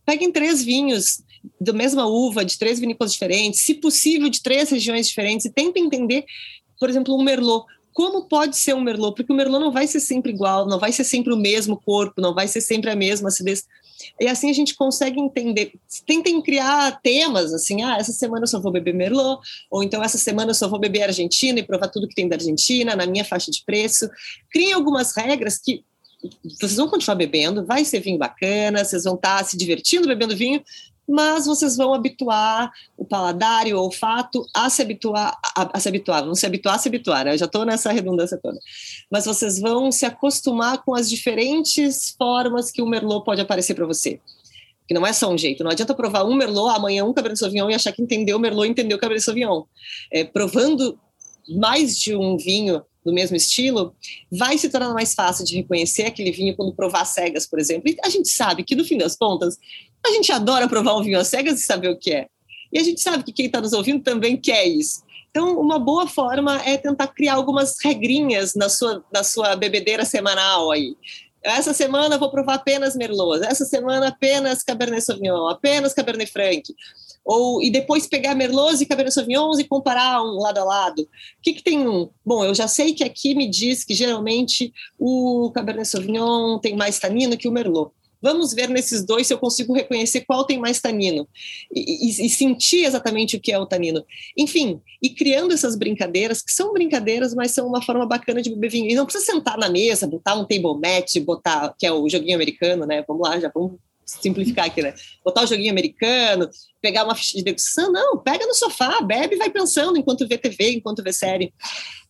[0.04, 1.22] Peguem três vinhos
[1.60, 5.84] da mesma uva, de três vinícolas diferentes, se possível de três regiões diferentes, e tentem
[5.84, 6.24] entender,
[6.80, 9.14] por exemplo, um Merlot como pode ser um Merlot?
[9.14, 12.20] Porque o Merlot não vai ser sempre igual, não vai ser sempre o mesmo corpo,
[12.20, 13.66] não vai ser sempre a mesma acidez.
[14.18, 15.72] E assim a gente consegue entender.
[16.06, 20.18] Tentem criar temas, assim, ah, essa semana eu só vou beber Merlot, ou então essa
[20.18, 23.24] semana eu só vou beber Argentina e provar tudo que tem da Argentina, na minha
[23.24, 24.08] faixa de preço.
[24.50, 25.84] Criem algumas regras que
[26.44, 30.62] vocês vão continuar bebendo, vai ser vinho bacana, vocês vão estar se divertindo bebendo vinho,
[31.10, 35.88] mas vocês vão habituar o paladar e o olfato a se habituar, a, a se
[35.88, 37.34] habituar, vão se habituar a se habituar, né?
[37.34, 38.58] eu já estou nessa redundância toda,
[39.10, 43.86] mas vocês vão se acostumar com as diferentes formas que o Merlot pode aparecer para
[43.86, 44.20] você.
[44.86, 47.70] Que não é só um jeito, não adianta provar um Merlot, amanhã um Cabernet Sauvignon
[47.70, 49.64] e achar que entendeu o Merlot entendeu o Cabernet Sauvignon.
[50.12, 50.98] É, provando
[51.48, 53.94] mais de um vinho do mesmo estilo,
[54.30, 57.90] vai se tornando mais fácil de reconhecer aquele vinho quando provar cegas, por exemplo.
[57.90, 59.56] E a gente sabe que, no fim das contas,
[60.04, 62.26] a gente adora provar um vinho às cegas e saber o que é.
[62.72, 65.02] E a gente sabe que quem está nos ouvindo também quer isso.
[65.30, 70.70] Então, uma boa forma é tentar criar algumas regrinhas na sua, na sua bebedeira semanal
[70.70, 70.96] aí.
[71.42, 76.62] Essa semana vou provar apenas Merlot, essa semana apenas Cabernet Sauvignon, apenas Cabernet Franc.
[77.24, 81.02] Ou, e depois pegar Merlot e Cabernet Sauvignon e comparar um lado a lado.
[81.02, 81.08] O
[81.42, 82.08] que, que tem um?
[82.24, 86.98] Bom, eu já sei que aqui me diz que geralmente o Cabernet Sauvignon tem mais
[86.98, 87.92] tanino que o Merlot.
[88.22, 91.26] Vamos ver nesses dois se eu consigo reconhecer qual tem mais tanino
[91.74, 94.04] e, e, e, sentir exatamente o que é o tanino.
[94.36, 98.70] Enfim, e criando essas brincadeiras, que são brincadeiras, mas são uma forma bacana de beber
[98.70, 98.90] vinho.
[98.90, 102.34] E não precisa sentar na mesa, botar um table match, botar, que é o joguinho
[102.34, 103.02] americano, né?
[103.08, 103.78] Vamos lá, já vamos
[104.20, 104.94] simplificar aqui, né?
[105.24, 106.48] Botar o joguinho americano,
[106.80, 110.36] pegar uma ficha de degustação, não, pega no sofá, bebe e vai pensando enquanto vê
[110.36, 111.52] TV, enquanto vê série.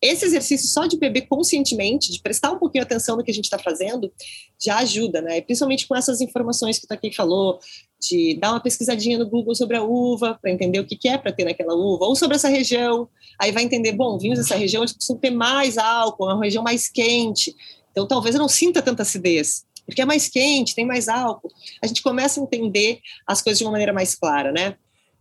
[0.01, 3.45] Esse exercício só de beber conscientemente, de prestar um pouquinho atenção no que a gente
[3.45, 4.11] está fazendo,
[4.59, 5.41] já ajuda, né?
[5.43, 7.59] Principalmente com essas informações que o Taki falou,
[8.01, 11.19] de dar uma pesquisadinha no Google sobre a uva, para entender o que, que é
[11.19, 13.09] para ter naquela uva, ou sobre essa região,
[13.39, 16.65] aí vai entender, bom, vinhos dessa região eles precisam ter mais álcool, é uma região
[16.65, 17.55] mais quente,
[17.91, 21.51] então talvez eu não sinta tanta acidez porque é mais quente, tem mais álcool.
[21.83, 24.77] A gente começa a entender as coisas de uma maneira mais clara, né?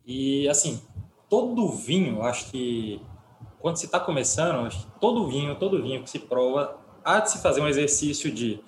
[0.05, 0.82] E assim,
[1.29, 3.01] todo vinho, acho que
[3.60, 7.32] quando se está começando, acho que todo vinho, todo vinho que se prova, há de
[7.32, 8.60] se fazer um exercício de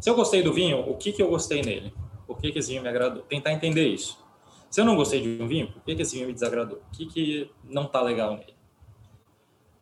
[0.00, 1.94] se eu gostei do vinho, o que, que eu gostei nele?
[2.26, 3.22] Por que, que esse vinho me agradou?
[3.22, 4.22] Tentar entender isso.
[4.70, 6.78] Se eu não gostei de um vinho, por que, que esse vinho me desagradou?
[6.78, 8.54] O que, que não está legal nele?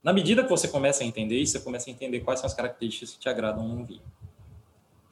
[0.02, 2.54] Na medida que você começa a entender isso, você começa a entender quais são as
[2.54, 4.02] características que te agradam num vinho.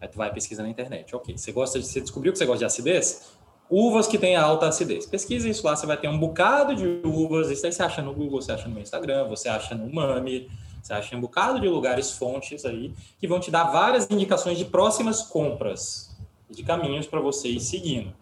[0.00, 1.14] Aí tu vai pesquisar na internet.
[1.14, 3.32] Ok, você gosta de, você descobriu que você gosta de acidez?
[3.68, 5.06] Uvas que têm alta acidez.
[5.06, 7.50] Pesquisa isso lá, você vai ter um bocado de uvas.
[7.50, 10.50] Isso aí você acha no Google, você acha no Instagram, você acha no Mami,
[10.82, 14.58] você acha em um bocado de lugares, fontes aí, que vão te dar várias indicações
[14.58, 16.16] de próximas compras,
[16.48, 18.12] de caminhos para você ir seguindo.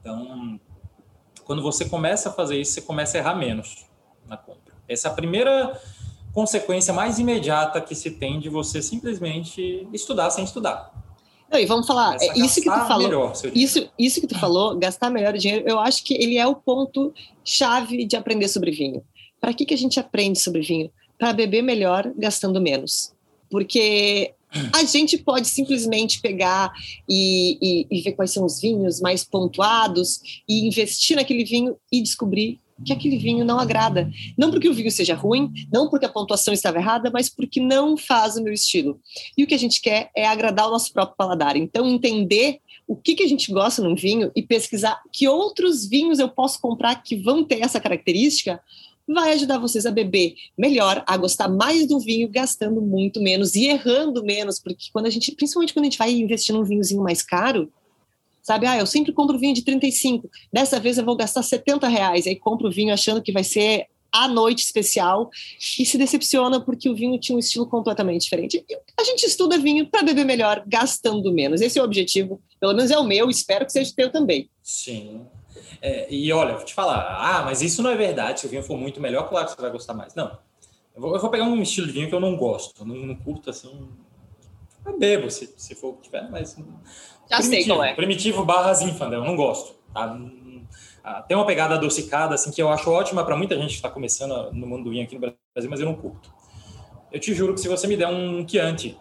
[0.00, 0.60] Então,
[1.44, 3.86] quando você começa a fazer isso, você começa a errar menos
[4.26, 4.74] na compra.
[4.88, 5.80] Essa é a primeira
[6.32, 10.92] consequência mais imediata que se tem de você simplesmente estudar sem estudar.
[11.50, 14.78] Não, e vamos falar, é, isso que tu falou, melhor, isso, isso que tu falou,
[14.78, 17.12] gastar melhor dinheiro, eu acho que ele é o ponto
[17.44, 19.02] chave de aprender sobre vinho.
[19.40, 20.90] Para que, que a gente aprende sobre vinho?
[21.18, 23.12] Para beber melhor, gastando menos.
[23.50, 24.32] Porque
[24.72, 26.72] a gente pode simplesmente pegar
[27.08, 32.00] e, e, e ver quais são os vinhos mais pontuados e investir naquele vinho e
[32.02, 34.10] descobrir que aquele vinho não agrada.
[34.36, 37.96] Não porque o vinho seja ruim, não porque a pontuação estava errada, mas porque não
[37.96, 39.00] faz o meu estilo.
[39.36, 41.56] E o que a gente quer é agradar o nosso próprio paladar.
[41.56, 46.18] Então, entender o que, que a gente gosta num vinho e pesquisar que outros vinhos
[46.18, 48.60] eu posso comprar que vão ter essa característica
[49.06, 53.66] vai ajudar vocês a beber melhor, a gostar mais do vinho, gastando muito menos e
[53.66, 57.22] errando menos, porque quando a gente, principalmente quando a gente vai investir num vinhozinho mais
[57.22, 57.72] caro,
[58.42, 58.66] sabe?
[58.66, 62.36] Ah, eu sempre compro vinho de 35, dessa vez eu vou gastar 70 reais, aí
[62.36, 65.30] compro o vinho achando que vai ser a noite especial
[65.78, 68.64] e se decepciona porque o vinho tinha um estilo completamente diferente.
[68.98, 71.60] A gente estuda vinho para beber melhor, gastando menos.
[71.60, 74.50] Esse é o objetivo, pelo menos é o meu, espero que seja o teu também.
[74.62, 75.20] Sim.
[75.80, 78.40] É, e olha, vou te falar, ah, mas isso não é verdade.
[78.40, 80.14] Se o vinho for muito melhor, claro que você vai gostar mais.
[80.14, 80.38] Não.
[80.94, 83.14] Eu vou, eu vou pegar um estilo de vinho que eu não gosto, não, não
[83.14, 83.88] curto assim.
[84.84, 86.56] Eu bebo se, se for o que tiver, mas
[87.30, 87.94] já primitivo, sei qual é.
[87.94, 89.74] Primitivo barra Zinfandel, não gosto.
[89.94, 90.18] Tá?
[91.02, 93.88] Ah, tem uma pegada adocicada, assim, que eu acho ótima para muita gente que está
[93.88, 96.32] começando no mundo do vinho aqui no Brasil, mas eu não curto.
[97.10, 98.98] Eu te juro que se você me der um Chianti,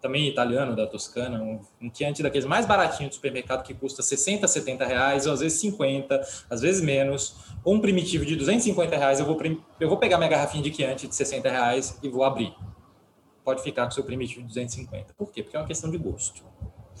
[0.00, 4.46] também italiano da Toscana, um, um Chianti daqueles mais baratinhos do supermercado que custa 60,
[4.46, 9.18] 70 reais, ou às vezes 50, às vezes menos, ou um primitivo de 250 reais,
[9.18, 9.36] eu vou,
[9.80, 12.54] eu vou pegar minha garrafinha de Chianti de 60 reais e vou abrir.
[13.44, 15.14] Pode ficar com seu primitivo de 250.
[15.14, 15.42] Por quê?
[15.42, 16.44] Porque é uma questão de gosto.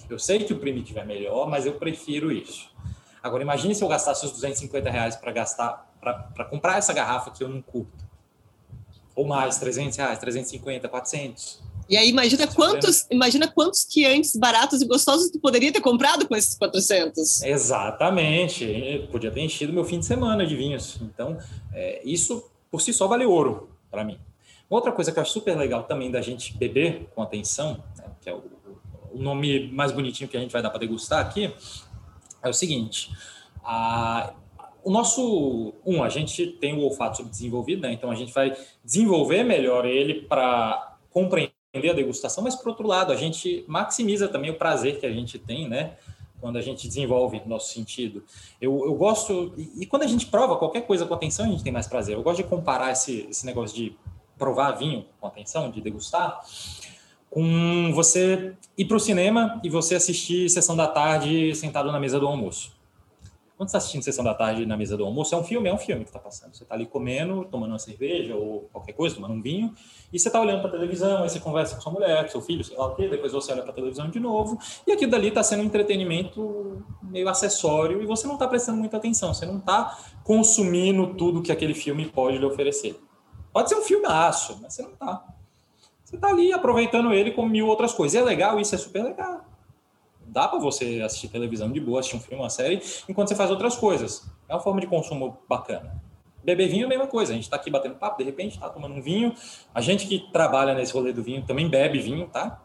[0.08, 2.70] Eu sei que o primitivo é melhor, mas eu prefiro isso.
[3.22, 7.42] Agora, imagine se eu gastasse os 250 reais para gastar, para comprar essa garrafa que
[7.42, 8.06] eu não curto.
[9.14, 14.82] Ou mais, 300 reais, 350, 400 e aí imagina quantos, imagina quantos que antes baratos
[14.82, 17.42] e gostosos tu poderia ter comprado com esses 400.
[17.42, 19.08] Exatamente.
[19.10, 20.98] Podia ter enchido meu fim de semana de vinhos.
[21.00, 21.38] Então,
[21.72, 24.18] é, isso por si só vale ouro para mim.
[24.68, 28.28] Outra coisa que eu acho super legal também da gente beber com atenção, né, que
[28.28, 28.42] é o,
[29.18, 31.52] o, nome mais bonitinho que a gente vai dar para degustar aqui,
[32.42, 33.10] é o seguinte:
[33.62, 34.32] a,
[34.82, 37.92] o nosso um, a gente tem o olfato subdesenvolvido, né?
[37.92, 43.12] Então a gente vai desenvolver melhor ele para compreender a degustação, mas por outro lado,
[43.12, 45.96] a gente maximiza também o prazer que a gente tem, né?
[46.40, 48.22] Quando a gente desenvolve nosso sentido.
[48.60, 51.64] Eu, eu gosto, e, e quando a gente prova qualquer coisa com atenção, a gente
[51.64, 52.14] tem mais prazer.
[52.14, 53.96] Eu gosto de comparar esse, esse negócio de
[54.38, 56.40] provar vinho com atenção, de degustar,
[57.30, 62.18] com você ir para o cinema e você assistir sessão da tarde sentado na mesa
[62.18, 62.78] do almoço.
[63.58, 65.74] Quando você está assistindo Sessão da Tarde na mesa do almoço, é um filme, é
[65.74, 66.54] um filme que está passando.
[66.54, 69.74] Você está ali comendo, tomando uma cerveja ou qualquer coisa, tomando um vinho,
[70.12, 72.40] e você está olhando para a televisão, aí você conversa com sua mulher, com seu
[72.40, 75.10] filho, sei lá o quê, depois você olha para a televisão de novo, e aquilo
[75.10, 79.44] dali está sendo um entretenimento meio acessório e você não está prestando muita atenção, você
[79.44, 82.96] não está consumindo tudo que aquele filme pode lhe oferecer.
[83.52, 85.26] Pode ser um filmaço, mas você não está.
[86.08, 88.14] Você está ali aproveitando ele com mil outras coisas.
[88.14, 89.44] E é legal, isso é super legal
[90.30, 93.50] dá para você assistir televisão de boa, assistir um filme, uma série, enquanto você faz
[93.50, 94.30] outras coisas.
[94.48, 96.00] É uma forma de consumo bacana.
[96.44, 97.32] Beber vinho é a mesma coisa.
[97.32, 99.34] A gente está aqui batendo papo, de repente está tomando um vinho.
[99.74, 102.62] A gente que trabalha nesse rolê do vinho também bebe vinho, tá?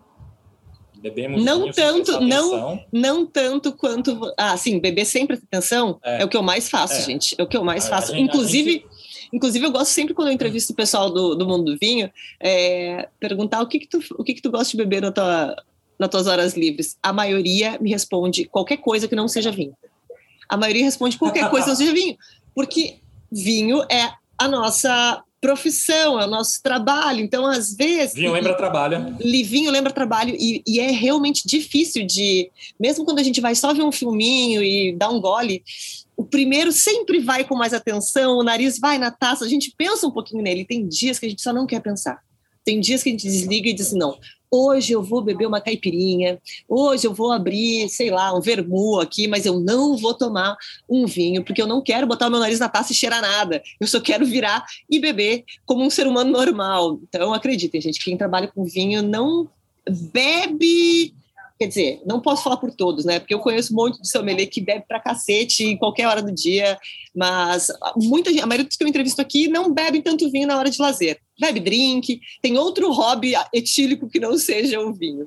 [0.97, 4.33] Bebemos não vinho, tanto, não, não tanto quanto.
[4.37, 7.01] Ah, sim, beber sempre atenção é, é o que eu mais faço, é.
[7.01, 7.35] gente.
[7.37, 8.13] É o que eu mais faço.
[8.13, 8.85] Gente, inclusive, gente...
[9.33, 13.09] inclusive eu gosto sempre quando eu entrevisto o pessoal do, do mundo do vinho, é,
[13.19, 15.55] perguntar o que que tu, o que que tu gosta de beber na tua
[15.97, 16.97] nas tuas horas livres?
[17.01, 19.75] A maioria me responde qualquer coisa que não seja vinho.
[20.47, 22.17] A maioria responde qualquer coisa que não seja vinho,
[22.53, 22.99] porque
[23.31, 27.19] vinho é a nossa profissão, é o nosso trabalho.
[27.19, 28.15] Então, às vezes.
[28.15, 29.17] Vinho lembra trabalho.
[29.19, 30.33] Vinho lembra trabalho.
[30.39, 32.49] E, e, é realmente difícil de.
[32.79, 35.61] Mesmo quando a gente vai só ver um filminho e dar um gole,
[36.15, 40.07] o primeiro sempre vai com mais atenção, o nariz vai na taça, a gente pensa
[40.07, 40.63] um pouquinho nele.
[40.63, 42.21] Tem dias que a gente só não quer pensar.
[42.63, 44.17] Tem dias que a gente desliga e diz: não,
[44.53, 46.39] hoje eu vou beber uma caipirinha,
[46.69, 50.55] hoje eu vou abrir, sei lá, um vermu aqui, mas eu não vou tomar
[50.87, 53.63] um vinho, porque eu não quero botar o meu nariz na taça e cheirar nada.
[53.79, 56.99] Eu só quero virar e beber como um ser humano normal.
[57.01, 59.49] Então, acreditem, gente, quem trabalha com vinho não
[59.89, 61.15] bebe
[61.63, 63.19] quer dizer, não posso falar por todos, né?
[63.19, 66.33] Porque eu conheço um monte de sommelier que bebe pra cacete em qualquer hora do
[66.33, 66.77] dia,
[67.15, 70.57] mas muita gente, a maioria dos que eu entrevisto aqui não bebem tanto vinho na
[70.57, 71.19] hora de lazer.
[71.39, 75.25] Bebe drink, tem outro hobby etílico que não seja o vinho.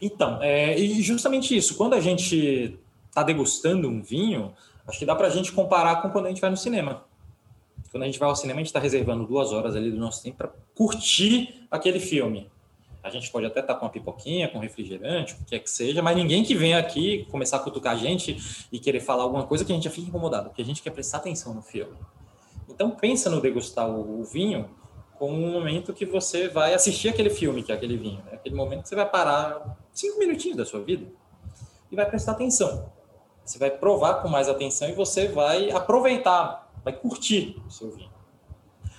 [0.00, 4.54] Então, é, e justamente isso, quando a gente está degustando um vinho,
[4.86, 7.04] acho que dá para a gente comparar com quando a gente vai no cinema.
[7.90, 10.22] Quando a gente vai ao cinema, a gente está reservando duas horas ali do nosso
[10.22, 12.48] tempo para curtir aquele filme.
[13.06, 16.02] A gente pode até estar com uma pipoquinha, com refrigerante, o que quer que seja,
[16.02, 19.64] mas ninguém que vem aqui começar a cutucar a gente e querer falar alguma coisa
[19.64, 21.96] que a gente já fica incomodado, porque a gente quer prestar atenção no filme.
[22.68, 24.68] Então pensa no degustar o, vinho
[25.20, 28.20] como um momento que você vai assistir aquele filme, que é aquele vinho.
[28.24, 28.32] Né?
[28.32, 31.06] Aquele momento que você vai parar cinco minutinhos da sua vida
[31.90, 32.90] e vai prestar atenção.
[33.44, 38.15] Você vai provar com mais atenção e você vai aproveitar, vai curtir o seu vinho.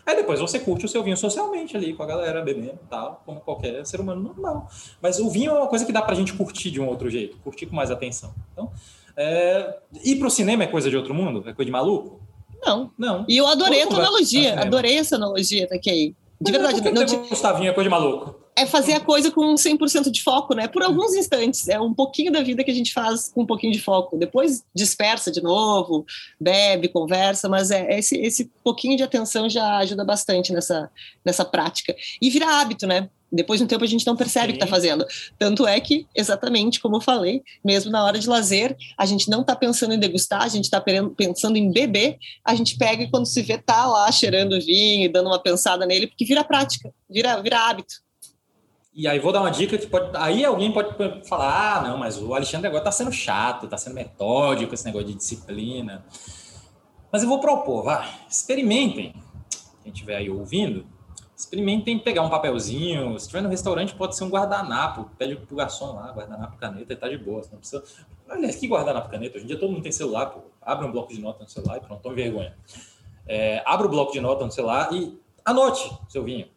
[0.07, 3.21] Aí depois você curte o seu vinho socialmente ali, com a galera bebendo e tal,
[3.25, 4.69] como qualquer ser humano normal.
[5.01, 7.37] Mas o vinho é uma coisa que dá pra gente curtir de um outro jeito,
[7.43, 8.33] curtir com mais atenção.
[8.53, 8.71] Então,
[9.17, 9.79] é...
[10.05, 11.39] ir pro cinema é coisa de outro mundo?
[11.41, 12.21] É coisa de maluco?
[12.65, 12.89] Não.
[12.97, 13.25] Não.
[13.27, 16.15] E eu adorei a tua analogia, adorei essa analogia, tá aqui.
[16.39, 16.79] De verdade.
[16.81, 20.55] Não, não, Gustavinho é coisa de maluco é fazer a coisa com 100% de foco,
[20.55, 20.67] né?
[20.67, 21.67] Por alguns instantes.
[21.69, 24.17] É um pouquinho da vida que a gente faz com um pouquinho de foco.
[24.17, 26.03] Depois dispersa de novo,
[26.41, 30.89] bebe, conversa, mas é esse, esse pouquinho de atenção já ajuda bastante nessa,
[31.23, 31.95] nessa prática.
[32.19, 33.07] E vira hábito, né?
[33.31, 35.05] Depois de um tempo a gente não percebe o que está fazendo.
[35.37, 39.41] Tanto é que, exatamente como eu falei, mesmo na hora de lazer, a gente não
[39.41, 40.81] está pensando em degustar, a gente está
[41.15, 45.09] pensando em beber, a gente pega e quando se vê, tá lá cheirando vinho e
[45.09, 48.06] dando uma pensada nele, porque vira prática, vira, vira hábito.
[48.97, 50.09] E aí vou dar uma dica que pode.
[50.17, 50.89] Aí alguém pode
[51.27, 55.07] falar: ah, não, mas o Alexandre agora está sendo chato, está sendo metódico esse negócio
[55.07, 56.03] de disciplina.
[57.11, 59.13] Mas eu vou propor, vai, experimentem,
[59.83, 60.83] quem estiver aí ouvindo,
[61.35, 63.11] experimentem pegar um papelzinho.
[63.19, 65.11] Se estiver no restaurante, pode ser um guardanapo.
[65.15, 67.43] Pede pro garçom lá, guardanapo, caneta, e tá de boa.
[67.51, 67.83] Não precisa...
[68.27, 69.35] Aliás, que guardanapo, caneta?
[69.35, 70.39] Hoje em dia todo mundo tem celular, pô.
[70.59, 72.57] Abre um bloco de nota no celular e pronto, tome vergonha.
[73.27, 76.47] É, abra o bloco de nota no celular e anote seu vinho.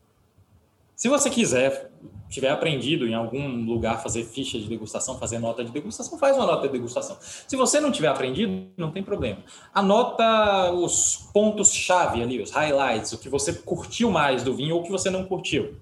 [1.00, 1.90] Se você quiser,
[2.28, 6.44] tiver aprendido em algum lugar fazer ficha de degustação, fazer nota de degustação, faz uma
[6.44, 7.16] nota de degustação.
[7.22, 9.42] Se você não tiver aprendido, não tem problema.
[9.72, 14.84] Anota os pontos-chave ali, os highlights, o que você curtiu mais do vinho ou o
[14.84, 15.80] que você não curtiu.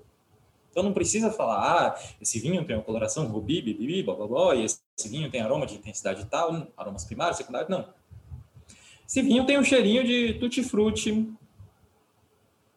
[0.71, 4.55] Então não precisa falar, ah, esse vinho tem uma coloração rubi, bibi, blá, blá, blá,
[4.55, 7.89] e esse vinho tem aroma de intensidade tal, aromas primários, secundários, não.
[9.05, 11.29] Esse vinho tem um cheirinho de tutti-frutti,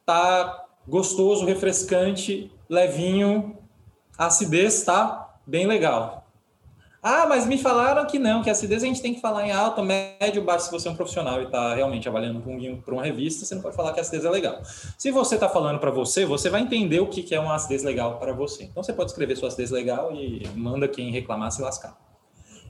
[0.03, 3.57] tá gostoso, refrescante, levinho,
[4.17, 6.27] acidez tá bem legal.
[7.01, 9.81] Ah, mas me falaram que não, que acidez a gente tem que falar em alto,
[9.81, 13.45] médio, baixo se você é um profissional e está realmente avaliando um para uma revista,
[13.45, 14.61] você não pode falar que acidez é legal.
[14.97, 18.19] Se você está falando para você, você vai entender o que é uma acidez legal
[18.19, 18.65] para você.
[18.65, 21.97] Então você pode escrever sua acidez legal e manda quem reclamar se lascar.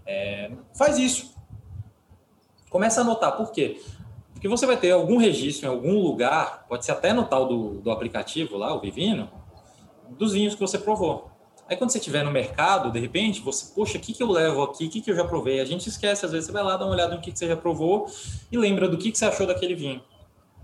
[0.06, 1.36] É, faz isso.
[2.70, 3.36] Começa a anotar.
[3.36, 3.82] Por quê?
[4.42, 7.80] Porque você vai ter algum registro em algum lugar, pode ser até no tal do,
[7.80, 9.30] do aplicativo lá, o Vivino,
[10.18, 11.30] dos vinhos que você provou.
[11.70, 14.64] Aí quando você estiver no mercado, de repente, você, poxa, o que, que eu levo
[14.64, 14.88] aqui?
[14.88, 15.60] O que, que eu já provei?
[15.60, 17.48] A gente esquece, às vezes você vai lá dar uma olhada no que, que você
[17.48, 18.08] já provou
[18.52, 20.02] e lembra do que, que você achou daquele vinho.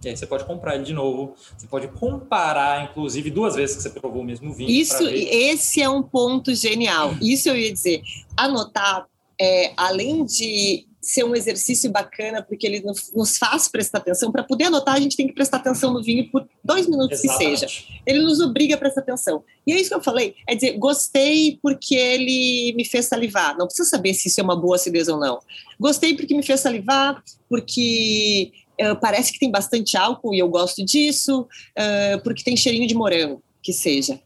[0.03, 1.35] E aí você pode comprar ele de novo.
[1.55, 4.71] Você pode comparar, inclusive, duas vezes que você provou o mesmo vinho.
[4.71, 7.13] Isso, esse é um ponto genial.
[7.21, 8.01] Isso eu ia dizer.
[8.35, 9.05] Anotar,
[9.39, 12.83] é, além de ser um exercício bacana, porque ele
[13.15, 14.31] nos faz prestar atenção.
[14.31, 17.61] Para poder anotar, a gente tem que prestar atenção no vinho por dois minutos Exatamente.
[17.61, 17.83] que seja.
[18.05, 19.43] Ele nos obriga a prestar atenção.
[19.65, 23.57] E é isso que eu falei: é dizer, gostei porque ele me fez salivar.
[23.57, 25.39] Não precisa saber se isso é uma boa acidez ou não.
[25.79, 28.51] Gostei porque me fez salivar, porque
[28.81, 32.95] uh, parece que tem bastante álcool e eu gosto disso, uh, porque tem cheirinho de
[32.95, 34.19] morango, que seja.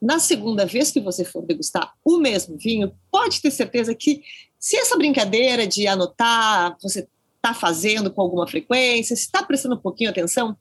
[0.00, 4.22] Na segunda vez que você for degustar o mesmo vinho, pode ter certeza que
[4.58, 7.06] se essa brincadeira de anotar você
[7.36, 10.56] está fazendo com alguma frequência, se está prestando um pouquinho atenção,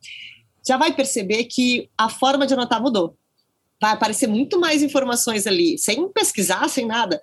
[0.66, 3.18] já vai perceber que a forma de anotar mudou.
[3.82, 7.22] Vai aparecer muito mais informações ali, sem pesquisar, sem nada.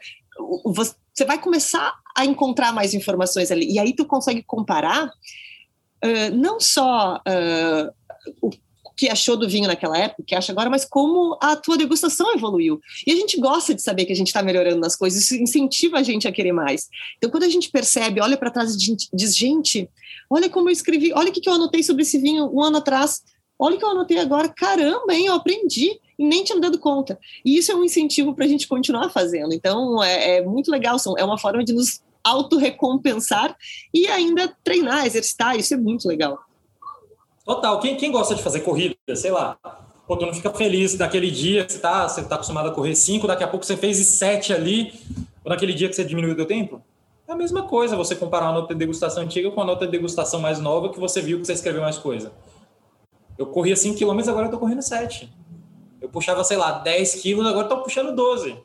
[0.64, 3.72] Você vai começar a encontrar mais informações ali.
[3.72, 7.94] E aí tu consegue comparar uh, não só uh,
[8.40, 8.50] o
[8.96, 12.80] que achou do vinho naquela época, que acha agora, mas como a tua degustação evoluiu.
[13.06, 15.98] E a gente gosta de saber que a gente está melhorando nas coisas, isso incentiva
[15.98, 16.88] a gente a querer mais.
[17.18, 19.88] Então, quando a gente percebe, olha para trás e diz, gente,
[20.30, 23.22] olha como eu escrevi, olha o que eu anotei sobre esse vinho um ano atrás,
[23.58, 26.78] olha o que eu anotei agora, caramba, hein, eu aprendi e nem tinha me dado
[26.78, 27.18] conta.
[27.44, 29.52] E isso é um incentivo para a gente continuar fazendo.
[29.52, 33.54] Então, é, é muito legal, é uma forma de nos autorrecompensar
[33.92, 36.38] e ainda treinar, exercitar, isso é muito legal.
[37.44, 37.78] Total.
[37.78, 39.58] Quem, quem gosta de fazer corrida, sei lá,
[40.06, 42.94] pô, tu não fica feliz naquele dia que você tá, você tá acostumado a correr
[42.94, 44.94] cinco, daqui a pouco você fez sete ali,
[45.44, 46.80] ou naquele dia que você diminuiu o tempo?
[47.28, 49.92] É a mesma coisa você comparar uma nota de degustação antiga com a nota de
[49.92, 52.32] degustação mais nova que você viu que você escreveu mais coisa.
[53.36, 55.30] Eu corria 5 km, agora eu tô correndo 7.
[56.00, 58.56] Eu puxava, sei lá, 10 quilos, agora eu tô puxando 12.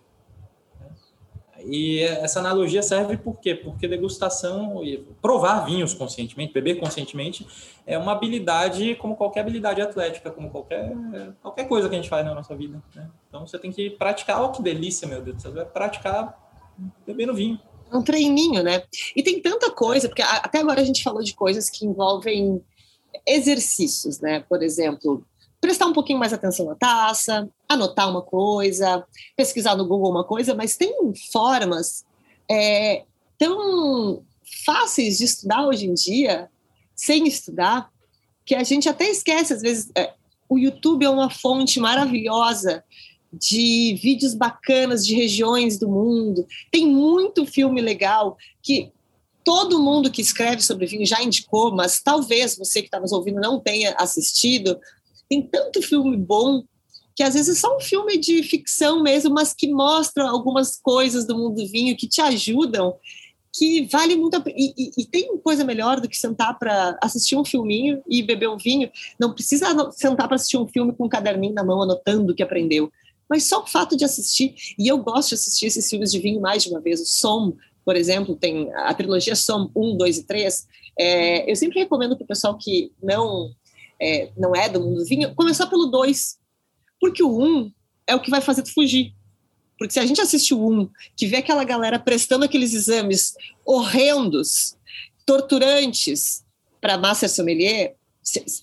[1.71, 3.53] E essa analogia serve por quê?
[3.53, 4.81] Porque degustação,
[5.21, 7.45] provar vinhos conscientemente, beber conscientemente,
[7.85, 10.91] é uma habilidade como qualquer habilidade atlética, como qualquer,
[11.41, 12.81] qualquer coisa que a gente faz na nossa vida.
[12.95, 13.07] Né?
[13.27, 16.37] Então você tem que praticar, olha que delícia, meu Deus, você vai praticar
[17.05, 17.59] bebendo vinho.
[17.91, 18.83] É um treininho, né?
[19.15, 22.63] E tem tanta coisa, porque até agora a gente falou de coisas que envolvem
[23.25, 24.41] exercícios, né?
[24.47, 25.25] Por exemplo,
[25.61, 29.05] prestar um pouquinho mais atenção na taça, anotar uma coisa,
[29.35, 30.93] pesquisar no Google uma coisa, mas tem
[31.31, 32.05] formas
[32.49, 33.03] é,
[33.37, 34.23] tão
[34.65, 36.49] fáceis de estudar hoje em dia,
[36.95, 37.89] sem estudar,
[38.45, 39.91] que a gente até esquece, às vezes.
[39.95, 40.13] É,
[40.47, 42.83] o YouTube é uma fonte maravilhosa
[43.31, 46.47] de vídeos bacanas de regiões do mundo.
[46.71, 48.91] Tem muito filme legal que
[49.43, 53.39] todo mundo que escreve sobre vinho já indicou, mas talvez você que está nos ouvindo
[53.39, 54.79] não tenha assistido.
[55.29, 56.63] Tem tanto filme bom
[57.15, 61.27] que às vezes é só um filme de ficção mesmo, mas que mostra algumas coisas
[61.27, 62.95] do mundo do vinho que te ajudam,
[63.53, 67.35] que vale muito a e, e, e tem coisa melhor do que sentar para assistir
[67.35, 68.89] um filminho e beber um vinho.
[69.19, 72.41] Não precisa sentar para assistir um filme com um caderninho na mão anotando o que
[72.41, 72.89] aprendeu.
[73.29, 76.39] Mas só o fato de assistir, e eu gosto de assistir esses filmes de vinho
[76.39, 77.01] mais de uma vez.
[77.01, 77.53] O Som,
[77.83, 80.67] por exemplo, tem a trilogia Som 1, 2 e 3.
[80.97, 83.51] É, eu sempre recomendo para o pessoal que não
[84.01, 86.37] é, não é do mundo do vinho, começar pelo 2.
[86.99, 87.71] Porque o 1 um
[88.07, 89.13] é o que vai fazer tu fugir.
[89.77, 93.33] Porque se a gente assiste o 1, um, que vê aquela galera prestando aqueles exames
[93.65, 94.75] horrendos,
[95.25, 96.43] torturantes
[96.81, 97.95] para Master Sommelier,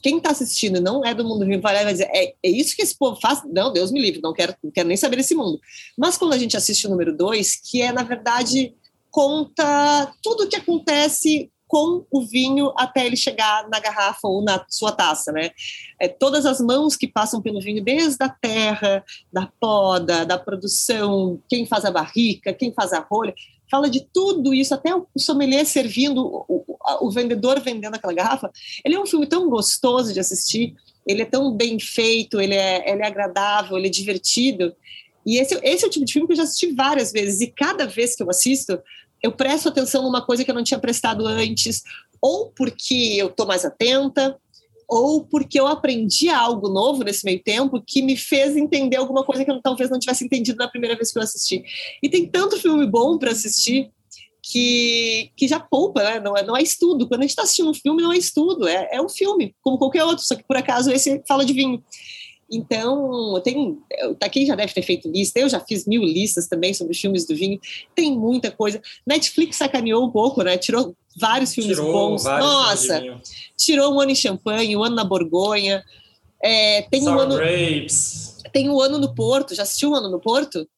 [0.03, 2.83] quem está assistindo não é do mundo do vinho vai dizer é, é, isso que
[2.83, 3.43] esse povo faz?
[3.47, 5.61] Não, Deus me livre, não quero, não quero nem saber desse mundo.
[5.97, 8.75] Mas quando a gente assiste o número dois, que é, na verdade,
[9.11, 14.65] conta tudo o que acontece com o vinho até ele chegar na garrafa ou na
[14.69, 15.51] sua taça, né?
[16.01, 21.41] É, todas as mãos que passam pelo vinho, desde a terra, da poda, da produção,
[21.49, 23.35] quem faz a barrica, quem faz a rolha,
[23.71, 28.51] fala de tudo isso, até o sommelier servindo, o, o, o, vendedor vendendo aquela garrafa.
[28.85, 30.75] Ele é um filme tão gostoso de assistir,
[31.07, 34.75] ele é tão bem feito, ele é, ele é agradável, ele é divertido.
[35.25, 37.49] E esse, esse é o tipo de filme que eu já assisti várias vezes, e
[37.49, 38.79] cada vez que eu assisto,
[39.27, 41.83] eu presto atenção numa coisa que eu não tinha prestado antes,
[42.21, 44.39] ou porque eu estou mais atenta,
[44.89, 49.45] ou porque eu aprendi algo novo nesse meio tempo que me fez entender alguma coisa
[49.45, 51.65] que eu talvez não tivesse entendido na primeira vez que eu assisti.
[52.01, 53.91] E tem tanto filme bom para assistir
[54.41, 56.21] que, que já poupa, né?
[56.21, 57.09] Não é, não é estudo.
[57.09, 59.77] Quando a gente está assistindo um filme, não é estudo, é, é um filme, como
[59.77, 61.83] qualquer outro, só que por acaso esse fala de vinho.
[62.51, 63.79] Então, tem,
[64.31, 67.27] quem já deve ter feito lista, eu já fiz mil listas também sobre os filmes
[67.27, 67.59] do vinho,
[67.95, 68.81] tem muita coisa.
[69.07, 70.57] Netflix sacaneou um pouco, né?
[70.57, 72.23] Tirou vários filmes tirou bons.
[72.23, 73.21] Vários Nossa,
[73.57, 75.85] tirou um ano em Champanhe, um ano na Borgonha.
[76.43, 77.37] É, tem Sour um ano.
[77.37, 78.37] Grapes.
[78.53, 79.55] Tem um ano no Porto.
[79.55, 80.69] Já assistiu um ano no Porto?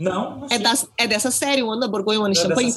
[0.00, 0.46] Não.
[0.50, 2.72] é, é dessa série, um ano da Borgonha, um ano é Champanhe.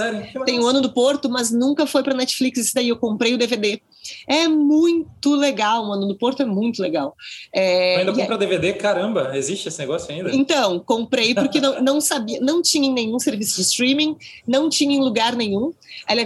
[0.45, 2.59] Tem um ano do Porto, mas nunca foi para Netflix.
[2.59, 3.81] Isso daí eu comprei o DVD.
[4.27, 6.05] É muito legal, mano.
[6.05, 7.15] No Porto é muito legal.
[7.53, 8.37] É, ainda compra é...
[8.37, 8.73] DVD?
[8.73, 10.35] Caramba, existe esse negócio ainda?
[10.35, 14.93] Então, comprei porque não, não sabia, não tinha em nenhum serviço de streaming, não tinha
[14.93, 15.73] em lugar nenhum.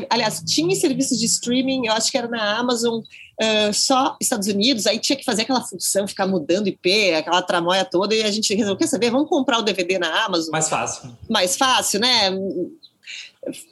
[0.10, 3.02] Aliás, tinha em serviços de streaming, eu acho que era na Amazon,
[3.42, 7.86] uh, só Estados Unidos, aí tinha que fazer aquela função, ficar mudando IP, aquela tramóia
[7.86, 10.52] toda, e a gente resolveu, quer saber, vamos comprar o DVD na Amazon.
[10.52, 11.18] Mais fácil.
[11.30, 12.32] Mais fácil, né?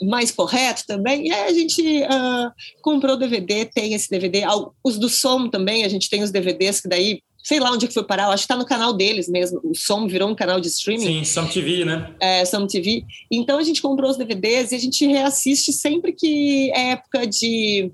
[0.01, 1.27] mais correto também.
[1.27, 2.51] E aí a gente uh,
[2.81, 4.43] comprou o DVD, tem esse DVD.
[4.81, 7.93] Os do som também, a gente tem os DVDs que daí sei lá onde que
[7.93, 9.61] foi parar, eu acho que está no canal deles mesmo.
[9.63, 11.05] O Som virou um canal de streaming.
[11.05, 12.11] Sim, Som TV, né?
[12.19, 13.03] É, Som TV.
[13.31, 17.91] Então a gente comprou os DVDs e a gente reassiste sempre que é época de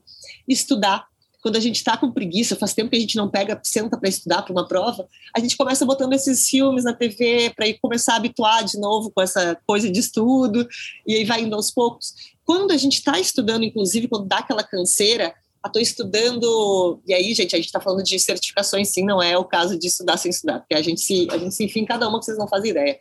[0.47, 1.05] estudar
[1.41, 4.07] quando a gente está com preguiça, faz tempo que a gente não pega, senta para
[4.07, 8.17] estudar para uma prova, a gente começa botando esses filmes na TV para começar a
[8.17, 10.67] habituar de novo com essa coisa de estudo,
[11.05, 12.13] e aí vai indo aos poucos.
[12.45, 15.33] Quando a gente está estudando, inclusive, quando dá aquela canseira,
[15.65, 17.01] estou ah, estudando.
[17.07, 19.87] E aí, gente, a gente está falando de certificações, sim, não é o caso de
[19.87, 22.25] estudar sem estudar, porque a gente se, a gente se enfia em cada uma que
[22.25, 22.99] vocês não fazem ideia.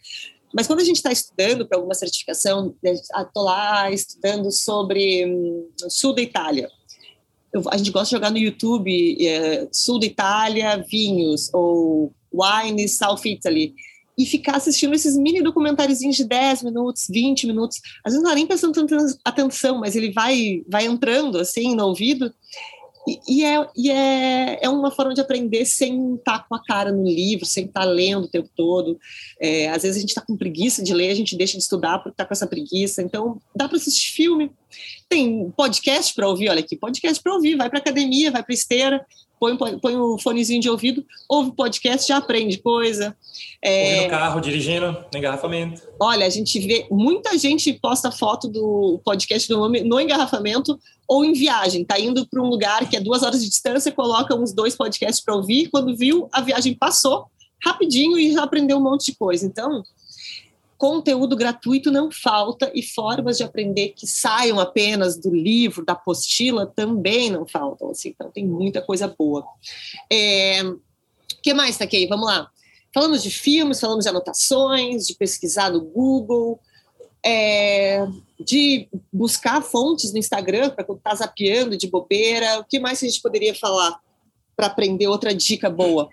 [0.52, 6.14] Mas quando a gente está estudando para alguma certificação, estou lá estudando sobre hum, sul
[6.14, 6.68] da Itália
[7.52, 12.88] eu, a gente gosta de jogar no YouTube é, sul da Itália, vinhos, ou wine,
[12.88, 13.74] South Italy,
[14.16, 17.80] e ficar assistindo esses mini documentáriozinhos de 10 minutos, 20 minutos.
[18.04, 18.84] Às vezes não é nem prestando
[19.24, 22.32] atenção, mas ele vai, vai entrando assim no ouvido.
[23.06, 26.92] E, e, é, e é, é uma forma de aprender sem estar com a cara
[26.92, 28.98] no livro, sem estar lendo o tempo todo.
[29.40, 31.98] É, às vezes a gente está com preguiça de ler, a gente deixa de estudar
[31.98, 33.02] porque está com essa preguiça.
[33.02, 34.50] Então, dá para assistir filme.
[35.08, 37.56] Tem podcast para ouvir, olha aqui, podcast para ouvir.
[37.56, 39.04] Vai para academia, vai para esteira,
[39.40, 43.16] põe, põe o fonezinho de ouvido, ouve podcast, já aprende coisa.
[43.62, 44.04] É...
[44.04, 45.82] no carro, dirigindo, no engarrafamento.
[45.98, 50.78] Olha, a gente vê, muita gente posta foto do podcast do nome no engarrafamento
[51.10, 54.32] ou em viagem, tá indo para um lugar que é duas horas de distância, coloca
[54.32, 57.26] uns dois podcasts para ouvir, quando viu, a viagem passou
[57.60, 59.44] rapidinho e já aprendeu um monte de coisa.
[59.44, 59.82] Então,
[60.78, 66.64] conteúdo gratuito não falta e formas de aprender que saiam apenas do livro, da apostila,
[66.64, 67.90] também não faltam.
[67.90, 69.40] Assim, então, tem muita coisa boa.
[69.40, 69.46] O
[70.12, 70.62] é,
[71.42, 72.06] que mais, Taquei?
[72.06, 72.48] Vamos lá.
[72.94, 76.60] Falamos de filmes, falamos de anotações, de pesquisar no Google,
[77.24, 78.06] é,
[78.38, 82.60] de buscar fontes no Instagram para quando está zapeando de bobeira.
[82.60, 83.98] O que mais a gente poderia falar
[84.56, 86.08] para aprender outra dica boa?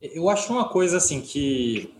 [0.00, 1.94] Eu acho uma coisa assim que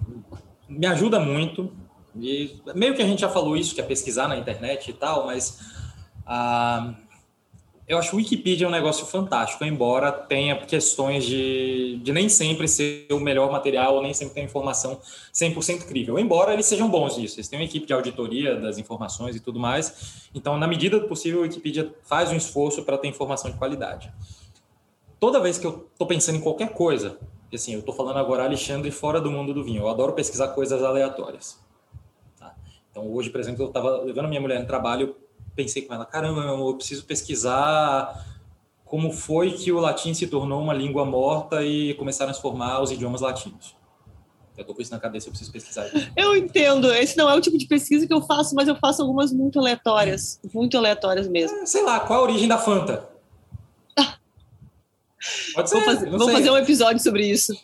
[0.68, 1.72] me ajuda muito
[2.16, 5.26] e meio que a gente já falou isso, que é pesquisar na internet e tal,
[5.26, 5.58] mas
[6.26, 6.94] ah,
[7.86, 13.06] eu acho o Wikipedia um negócio fantástico, embora tenha questões de, de nem sempre ser
[13.10, 15.00] o melhor material, nem sempre ter informação
[15.34, 16.18] 100% crível.
[16.18, 19.58] Embora eles sejam bons nisso, eles têm uma equipe de auditoria das informações e tudo
[19.58, 20.28] mais.
[20.34, 24.12] Então, na medida do possível, o Wikipedia faz um esforço para ter informação de qualidade.
[25.18, 27.18] Toda vez que eu estou pensando em qualquer coisa,
[27.52, 30.82] assim, eu estou falando agora Alexandre fora do mundo do vinho, eu adoro pesquisar coisas
[30.82, 31.60] aleatórias.
[32.92, 35.16] Então, hoje, por exemplo, eu estava levando minha mulher no trabalho,
[35.54, 38.26] pensei com ela, caramba, eu preciso pesquisar
[38.84, 42.82] como foi que o latim se tornou uma língua morta e começaram a se formar
[42.82, 43.74] os idiomas latinos.
[44.56, 45.90] Eu estou com isso na cabeça, eu preciso pesquisar.
[46.14, 46.92] Eu entendo.
[46.92, 49.58] Esse não é o tipo de pesquisa que eu faço, mas eu faço algumas muito
[49.58, 50.38] aleatórias.
[50.52, 51.56] Muito aleatórias mesmo.
[51.56, 53.08] É, sei lá, qual a origem da Fanta?
[55.54, 57.56] Pode ser, vamos fazer, vamos fazer um episódio sobre isso.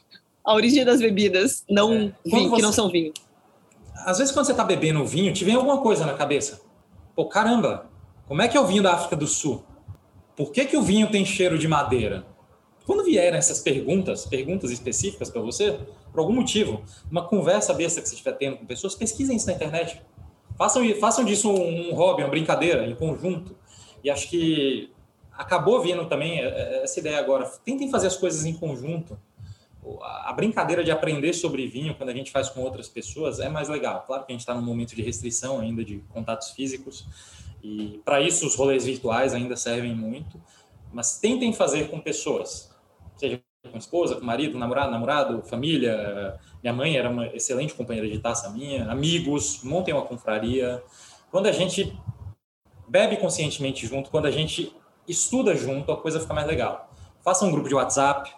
[0.42, 2.12] A origem das bebidas, não é.
[2.24, 2.56] vinho, você...
[2.56, 3.12] que não são vinho.
[4.06, 6.62] Às vezes, quando você está bebendo vinho, te vem alguma coisa na cabeça.
[7.18, 7.90] Pô, caramba,
[8.28, 9.64] como é que é o vinho da África do Sul?
[10.36, 12.24] Por que, que o vinho tem cheiro de madeira?
[12.86, 15.80] Quando vierem essas perguntas, perguntas específicas para você,
[16.12, 19.54] por algum motivo, uma conversa besta que você estiver tendo com pessoas, pesquisem isso na
[19.54, 20.00] internet.
[20.56, 23.56] Façam, façam disso um, um hobby, uma brincadeira em conjunto.
[24.04, 24.92] E acho que
[25.32, 27.46] acabou vindo também é, é, essa ideia agora.
[27.64, 29.18] Tentem fazer as coisas em conjunto.
[30.02, 33.68] A brincadeira de aprender sobre vinho, quando a gente faz com outras pessoas, é mais
[33.68, 34.04] legal.
[34.06, 37.06] Claro que a gente está num momento de restrição ainda de contatos físicos,
[37.62, 40.40] e para isso os rolês virtuais ainda servem muito,
[40.92, 42.74] mas tentem fazer com pessoas,
[43.16, 46.38] seja com esposa, com marido, namorado, namorado, família.
[46.62, 50.82] Minha mãe era uma excelente companheira de taça minha, amigos, montem uma confraria.
[51.30, 51.92] Quando a gente
[52.88, 54.74] bebe conscientemente junto, quando a gente
[55.06, 56.90] estuda junto, a coisa fica mais legal.
[57.22, 58.32] Faça um grupo de WhatsApp,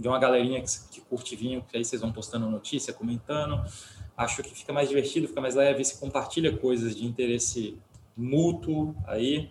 [0.00, 3.62] de uma galerinha que, que curte vinho, que aí vocês vão postando notícia, comentando.
[4.16, 7.76] Acho que fica mais divertido, fica mais leve, se compartilha coisas de interesse
[8.16, 9.50] mútuo aí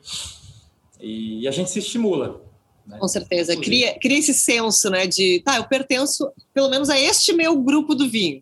[1.00, 2.42] e, e a gente se estimula.
[2.86, 2.98] Né?
[2.98, 7.32] Com certeza, cria, cria esse senso, né, de, tá, eu pertenço pelo menos a este
[7.32, 8.42] meu grupo do vinho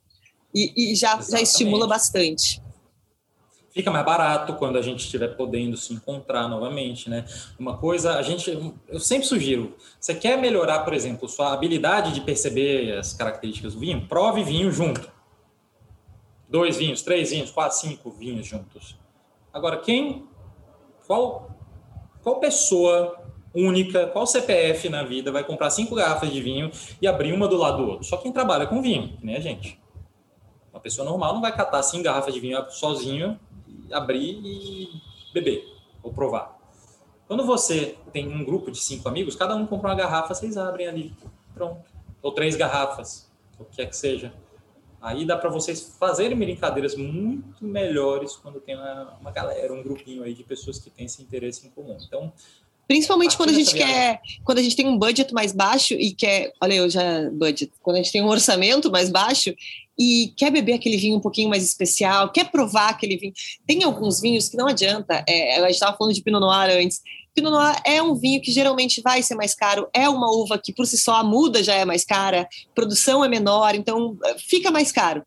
[0.55, 2.61] e, e já, já estimula bastante.
[3.69, 7.25] Fica mais barato quando a gente estiver podendo se encontrar novamente, né?
[7.59, 12.21] Uma coisa, a gente, eu sempre sugiro, você quer melhorar, por exemplo, sua habilidade de
[12.21, 15.11] perceber as características do vinho, prove vinho junto.
[16.49, 18.97] Dois vinhos, três vinhos, quatro, cinco vinhos juntos.
[19.53, 20.27] Agora, quem,
[21.05, 21.51] qual,
[22.23, 23.19] qual pessoa
[23.53, 27.57] única, qual CPF na vida vai comprar cinco garrafas de vinho e abrir uma do
[27.57, 28.05] lado do outro?
[28.05, 29.79] Só quem trabalha com vinho, que nem a gente.
[30.71, 33.39] Uma pessoa normal não vai catar cinco garrafas de vinho sozinho,
[33.91, 35.01] abrir e
[35.33, 35.67] beber
[36.03, 36.57] ou provar.
[37.27, 40.87] Quando você tem um grupo de cinco amigos, cada um compra uma garrafa, vocês abrem
[40.87, 41.13] ali,
[41.53, 41.83] pronto.
[42.21, 43.29] Ou três garrafas,
[43.59, 44.33] o que é que seja.
[45.01, 50.23] Aí dá para vocês fazerem brincadeiras muito melhores quando tem uma, uma, galera, um grupinho
[50.23, 51.97] aí de pessoas que têm esse interesse em comum.
[52.05, 52.33] Então,
[52.87, 56.53] principalmente quando a gente quer, quando a gente tem um budget mais baixo e quer,
[56.61, 59.53] olha eu já budget, quando a gente tem um orçamento mais baixo
[59.99, 63.33] e quer beber aquele vinho um pouquinho mais especial, quer provar aquele vinho.
[63.65, 65.23] Tem alguns vinhos que não adianta.
[65.27, 67.01] É, a gente estava falando de Pinot Noir antes.
[67.33, 70.73] Pinot Noir é um vinho que geralmente vai ser mais caro, é uma uva que
[70.73, 74.71] por si só a muda já é mais cara, produção é menor, então eh, fica
[74.71, 75.23] mais caro.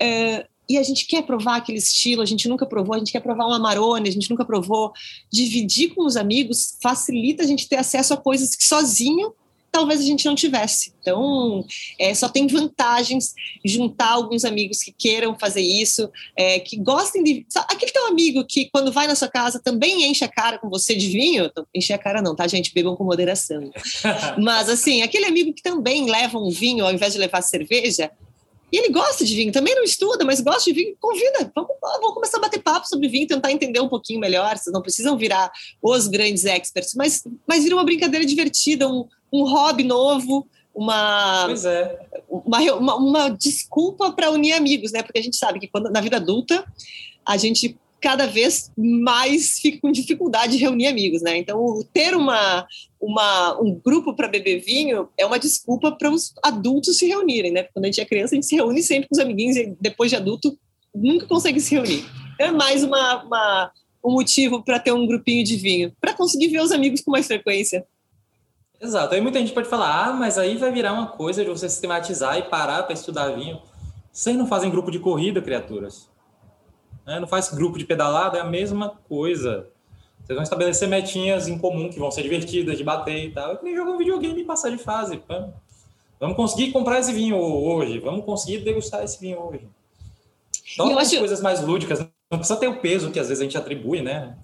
[0.00, 3.20] É, e a gente quer provar aquele estilo, a gente nunca provou, a gente quer
[3.20, 4.92] provar um Amarone, a gente nunca provou.
[5.32, 9.32] Dividir com os amigos facilita a gente ter acesso a coisas que sozinho
[9.70, 10.92] talvez a gente não tivesse.
[11.00, 11.64] Então,
[11.98, 17.46] é, só tem vantagens juntar alguns amigos que queiram fazer isso, é, que gostem de.
[17.54, 20.94] Aquele teu amigo que, quando vai na sua casa, também enche a cara com você
[20.94, 21.50] de vinho.
[21.74, 22.72] Enche a cara, não, tá, gente?
[22.74, 23.70] Bebam com moderação.
[24.38, 28.10] Mas, assim, aquele amigo que também leva um vinho ao invés de levar cerveja.
[28.70, 31.50] E ele gosta de vinho, também não estuda, mas gosta de vinho, convida.
[31.54, 34.56] Vamos, vamos começar a bater papo sobre vinho, tentar entender um pouquinho melhor.
[34.56, 35.50] Vocês não precisam virar
[35.82, 41.98] os grandes experts, mas, mas vira uma brincadeira divertida, um, um hobby novo, uma, é.
[42.28, 45.02] uma, uma, uma, desculpa para unir amigos, né?
[45.02, 46.64] Porque a gente sabe que quando, na vida adulta
[47.26, 51.36] a gente cada vez mais fica com dificuldade de reunir amigos, né?
[51.36, 52.66] Então, ter uma,
[53.00, 57.64] uma, um grupo para beber vinho é uma desculpa para os adultos se reunirem, né?
[57.74, 60.10] Quando a gente é criança, a gente se reúne sempre com os amiguinhos e depois
[60.10, 60.58] de adulto
[60.94, 62.04] nunca consegue se reunir.
[62.38, 63.72] É mais uma, uma
[64.04, 67.26] um motivo para ter um grupinho de vinho, para conseguir ver os amigos com mais
[67.26, 67.86] frequência.
[68.80, 69.14] Exato.
[69.14, 72.38] Aí muita gente pode falar, ah, mas aí vai virar uma coisa de você sistematizar
[72.38, 73.60] e parar para estudar vinho.
[74.12, 76.08] Vocês não fazem grupo de corrida, criaturas.
[77.08, 77.18] Né?
[77.18, 79.66] Não faz grupo de pedalada, é a mesma coisa.
[80.18, 83.52] Vocês vão estabelecer metinhas em comum que vão ser divertidas, de bater e tal.
[83.52, 85.18] É que nem jogar um videogame e passar de fase.
[86.20, 87.98] Vamos conseguir comprar esse vinho hoje.
[87.98, 89.66] Vamos conseguir degustar esse vinho hoje.
[90.74, 91.18] Então, as acho...
[91.18, 92.00] coisas mais lúdicas.
[92.30, 94.36] Não precisa ter o peso que às vezes a gente atribui, né?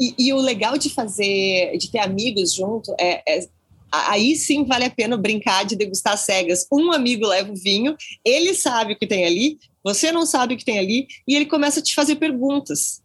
[0.00, 3.48] E, e, o legal de fazer, de ter amigos junto, é, é,
[3.92, 6.66] aí sim vale a pena brincar de degustar cegas.
[6.72, 7.94] Um amigo leva o vinho,
[8.24, 11.46] ele sabe o que tem ali, você não sabe o que tem ali, e ele
[11.46, 13.02] começa a te fazer perguntas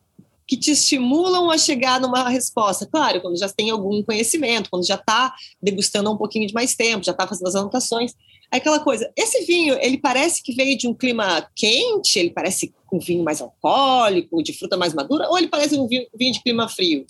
[0.48, 2.86] que te estimulam a chegar numa resposta.
[2.86, 7.04] Claro, quando já tem algum conhecimento, quando já está degustando um pouquinho de mais tempo,
[7.04, 8.14] já está fazendo as anotações.
[8.54, 12.74] É aquela coisa, esse vinho, ele parece que veio de um clima quente, ele parece
[12.94, 16.70] um vinho mais alcoólico, de fruta mais madura, ou ele parece um vinho de clima
[16.70, 17.06] frio?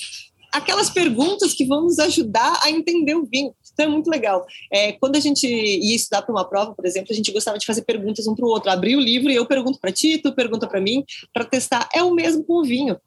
[0.56, 3.54] Aquelas perguntas que vão nos ajudar a entender o vinho.
[3.74, 4.46] Então é muito legal.
[4.72, 7.66] É, quando a gente ia estudar para uma prova, por exemplo, a gente gostava de
[7.66, 8.72] fazer perguntas um para o outro.
[8.72, 11.04] Abrir o livro e eu pergunto para ti, tu pergunta para mim,
[11.34, 11.90] para testar.
[11.94, 12.98] É o mesmo com o vinho.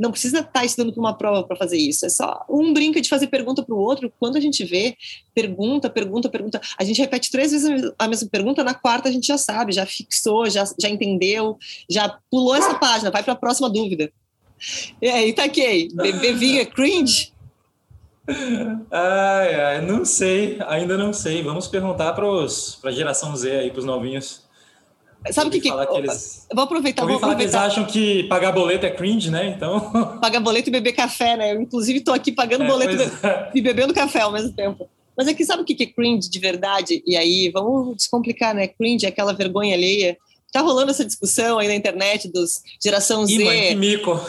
[0.00, 2.04] não precisa estar tá estudando para uma prova para fazer isso.
[2.04, 4.12] É só um brinca de fazer pergunta para o outro.
[4.18, 4.96] Quando a gente vê,
[5.32, 6.60] pergunta, pergunta, pergunta.
[6.76, 9.86] A gente repete três vezes a mesma pergunta, na quarta a gente já sabe, já
[9.86, 11.56] fixou, já, já entendeu,
[11.88, 14.10] já pulou essa página, vai para a próxima dúvida.
[15.00, 17.32] E aí, tá aqui, bebê vinha cringe?
[18.90, 21.42] Ai, ai, não sei, ainda não sei.
[21.42, 24.44] Vamos perguntar para a geração Z aí, para os novinhos.
[25.30, 26.46] Sabe o que, que, que eles...
[26.52, 27.02] Vou aproveitar.
[27.02, 29.48] Eu vou falar que eles acham que pagar boleto é cringe, né?
[29.48, 29.80] Então.
[30.20, 31.52] Pagar boleto e beber café, né?
[31.52, 33.50] Eu, inclusive, estou aqui pagando é, boleto é.
[33.52, 34.88] e bebendo café ao mesmo tempo.
[35.16, 37.02] Mas aqui, sabe o que é cringe de verdade?
[37.04, 38.68] E aí, vamos descomplicar, né?
[38.68, 40.16] Cringe é aquela vergonha alheia.
[40.52, 43.32] Tá rolando essa discussão aí na internet dos geração Z.
[43.32, 44.20] Ih, mãe, que mico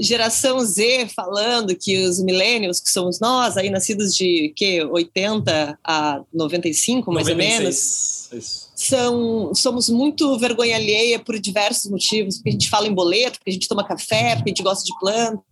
[0.00, 6.22] geração Z falando que os millennials, que somos nós, aí nascidos de que 80 a
[6.32, 7.30] 95, mais 96.
[7.30, 8.72] ou menos, Isso.
[8.74, 13.50] são somos muito vergonha alheia por diversos motivos, porque a gente fala em boleto, porque
[13.50, 15.42] a gente toma café, porque a gente gosta de planta.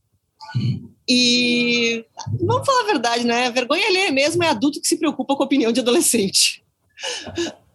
[1.07, 2.05] E
[2.41, 3.51] vamos falar a verdade, né?
[3.51, 6.65] Vergonha alheia mesmo é adulto que se preocupa com a opinião de adolescente.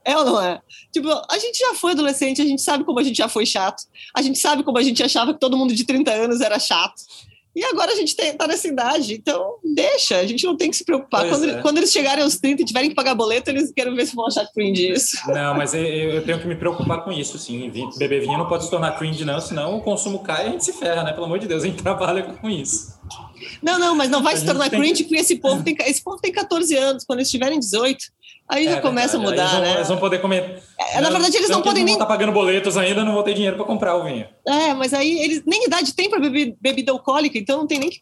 [0.06, 0.62] É ou não é?
[0.92, 3.84] Tipo, a gente já foi adolescente, a gente sabe como a gente já foi chato,
[4.16, 7.02] a gente sabe como a gente achava que todo mundo de 30 anos era chato.
[7.56, 10.84] E agora a gente está nessa idade, então deixa, a gente não tem que se
[10.84, 11.30] preocupar.
[11.30, 11.62] Quando, é.
[11.62, 14.26] quando, eles chegarem aos 30 e tiverem que pagar boleto, eles querem ver se vão
[14.26, 15.18] achar cringe isso.
[15.28, 17.72] Não, mas eu, eu tenho que me preocupar com isso, sim.
[17.96, 20.66] Beber vinho não pode se tornar cringe, não, senão o consumo cai e a gente
[20.66, 21.14] se ferra, né?
[21.14, 23.00] Pelo amor de Deus, a gente trabalha com isso.
[23.62, 25.10] Não, não, mas não vai a se tornar cringe que...
[25.10, 27.04] porque esse povo, tem, esse povo tem 14 anos.
[27.06, 28.04] Quando eles tiverem 18,
[28.48, 29.74] Aí já é, começa a mudar, eles vão, né?
[29.76, 30.62] Eles vão poder comer.
[30.78, 31.94] É, na verdade, eles não podem nem.
[31.94, 34.28] Não tá pagando boletos ainda, não vou ter dinheiro para comprar o vinho.
[34.46, 37.90] É, mas aí eles nem idade tem para beber bebida alcoólica, então não tem nem
[37.90, 38.02] que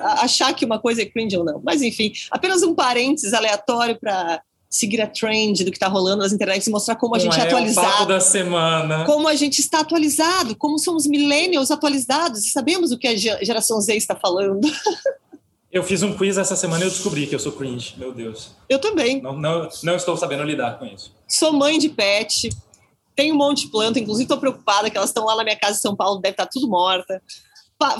[0.00, 1.60] achar que uma coisa é cringe ou não.
[1.62, 4.40] Mas enfim, apenas um parênteses aleatório para
[4.72, 7.42] seguir a trend do que está rolando nas internets e mostrar como a gente é,
[7.42, 7.86] é atualizado.
[7.86, 9.04] O papo da semana.
[9.04, 13.78] Como a gente está atualizado, como somos millennials atualizados e sabemos o que a geração
[13.82, 14.66] Z está falando.
[15.72, 17.94] Eu fiz um quiz essa semana e eu descobri que eu sou cringe.
[17.96, 18.50] Meu Deus.
[18.68, 19.22] Eu também.
[19.22, 21.10] Não, não, não estou sabendo lidar com isso.
[21.26, 22.50] Sou mãe de pet,
[23.16, 25.78] tenho um monte de planta, inclusive estou preocupada que elas estão lá na minha casa
[25.78, 27.22] em São Paulo, deve estar tá tudo morta.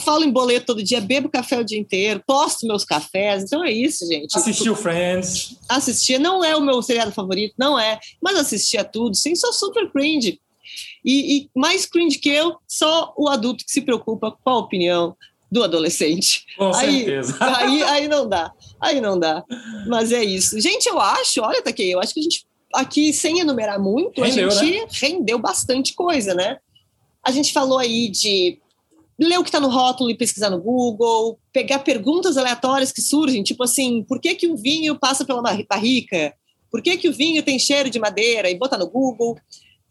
[0.04, 3.72] Falo em boleto todo dia, bebo café o dia inteiro, posto meus cafés, então é
[3.72, 4.36] isso, gente.
[4.36, 5.56] Assistiu Friends.
[5.68, 9.90] Assistia, não é o meu seriado favorito, não é, mas assistia tudo, sim, sou super
[9.90, 10.38] cringe.
[11.04, 15.16] E, e, mais cringe que eu, só o adulto que se preocupa com a opinião
[15.52, 16.46] do adolescente.
[16.56, 17.36] Com aí, certeza.
[17.58, 19.44] Aí, aí não dá, aí não dá.
[19.86, 20.58] Mas é isso.
[20.58, 24.48] Gente, eu acho, olha, Taquei, eu acho que a gente, aqui, sem enumerar muito, rendeu,
[24.48, 24.86] a gente né?
[24.90, 26.56] rendeu bastante coisa, né?
[27.22, 28.58] A gente falou aí de
[29.20, 33.42] ler o que está no rótulo e pesquisar no Google, pegar perguntas aleatórias que surgem,
[33.42, 36.34] tipo assim, por que, que o vinho passa pela barrica?
[36.70, 38.48] Por que, que o vinho tem cheiro de madeira?
[38.48, 39.36] E botar no Google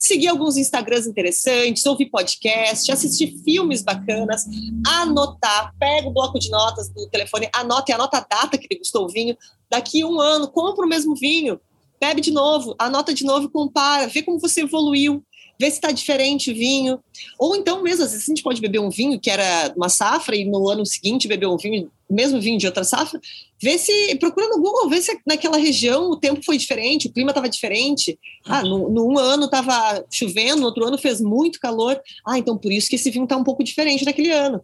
[0.01, 4.45] seguir alguns Instagrams interessantes, ouvir podcast, assistir filmes bacanas,
[4.85, 9.05] anotar, pega o bloco de notas do telefone, anota e anota a data que degustou
[9.05, 9.37] o vinho.
[9.69, 11.61] Daqui um ano, compra o mesmo vinho,
[11.99, 15.23] bebe de novo, anota de novo e compara, vê como você evoluiu,
[15.59, 16.99] vê se está diferente o vinho.
[17.37, 20.43] Ou então, mesmo, vezes a gente pode beber um vinho que era uma safra e
[20.43, 23.21] no ano seguinte beber um vinho, mesmo vinho de outra safra,
[23.61, 27.31] vê se, procura no Google, vê se naquela região o tempo foi diferente, o clima
[27.31, 28.17] estava diferente.
[28.45, 32.01] Ah, no, um ano estava chovendo, no outro ano fez muito calor.
[32.27, 34.61] Ah, então por isso que esse vinho está um pouco diferente naquele ano.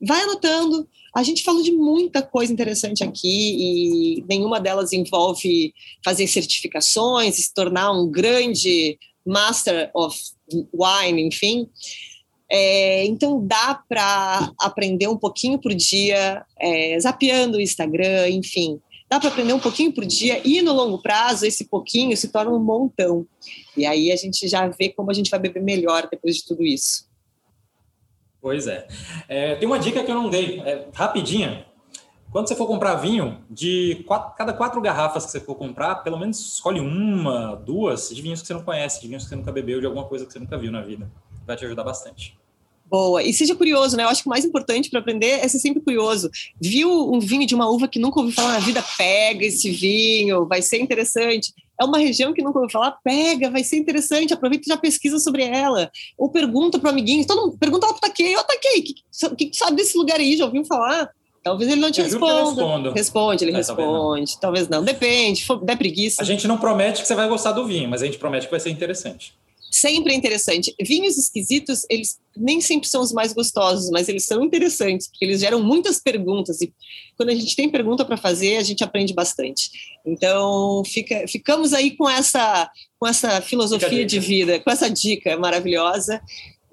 [0.00, 0.88] Vai anotando.
[1.14, 5.74] A gente falou de muita coisa interessante aqui e nenhuma delas envolve
[6.04, 10.16] fazer certificações, se tornar um grande Master of
[10.72, 11.68] Wine, enfim.
[12.50, 18.80] É, então dá para aprender um pouquinho por dia, é, zapeando o Instagram, enfim.
[19.08, 22.50] Dá para aprender um pouquinho por dia e no longo prazo esse pouquinho se torna
[22.50, 23.26] um montão.
[23.76, 26.64] E aí a gente já vê como a gente vai beber melhor depois de tudo
[26.64, 27.08] isso.
[28.40, 28.86] Pois é.
[29.28, 31.66] é tem uma dica que eu não dei, é, rapidinha.
[32.30, 36.18] Quando você for comprar vinho, de quatro, cada quatro garrafas que você for comprar, pelo
[36.18, 39.50] menos escolhe uma, duas de vinhos que você não conhece, de vinhos que você nunca
[39.50, 41.10] bebeu, de alguma coisa que você nunca viu na vida.
[41.48, 42.36] Vai te ajudar bastante.
[42.90, 43.22] Boa.
[43.22, 44.02] E seja curioso, né?
[44.02, 46.30] Eu acho que o mais importante para aprender é ser sempre curioso.
[46.60, 48.84] Viu um vinho de uma uva que nunca ouviu falar na vida?
[48.98, 51.54] Pega esse vinho, vai ser interessante.
[51.80, 52.98] É uma região que nunca ouviu falar?
[53.02, 54.34] Pega, vai ser interessante.
[54.34, 55.90] Aproveita e já pesquisa sobre ela.
[56.18, 57.24] Ou pergunta para amiguinhos.
[57.24, 58.36] Todo mundo, pergunta lá para Taquei.
[58.36, 58.84] Ô, Taquei,
[59.24, 60.36] o que, que, sabe desse lugar aí?
[60.36, 61.10] Já ouviu falar?
[61.42, 62.92] Talvez ele não te responda.
[62.92, 63.82] Responde, ele é, responde.
[63.86, 64.40] Talvez não.
[64.40, 64.84] talvez não.
[64.84, 66.20] Depende, se der preguiça.
[66.20, 68.50] A gente não promete que você vai gostar do vinho, mas a gente promete que
[68.50, 69.32] vai ser interessante
[69.70, 70.74] sempre é interessante.
[70.80, 75.40] Vinhos esquisitos, eles nem sempre são os mais gostosos, mas eles são interessantes, porque eles
[75.40, 76.60] geram muitas perguntas.
[76.60, 76.72] E
[77.16, 79.70] quando a gente tem pergunta para fazer, a gente aprende bastante.
[80.06, 86.20] Então, fica, ficamos aí com essa, com essa filosofia de vida, com essa dica maravilhosa.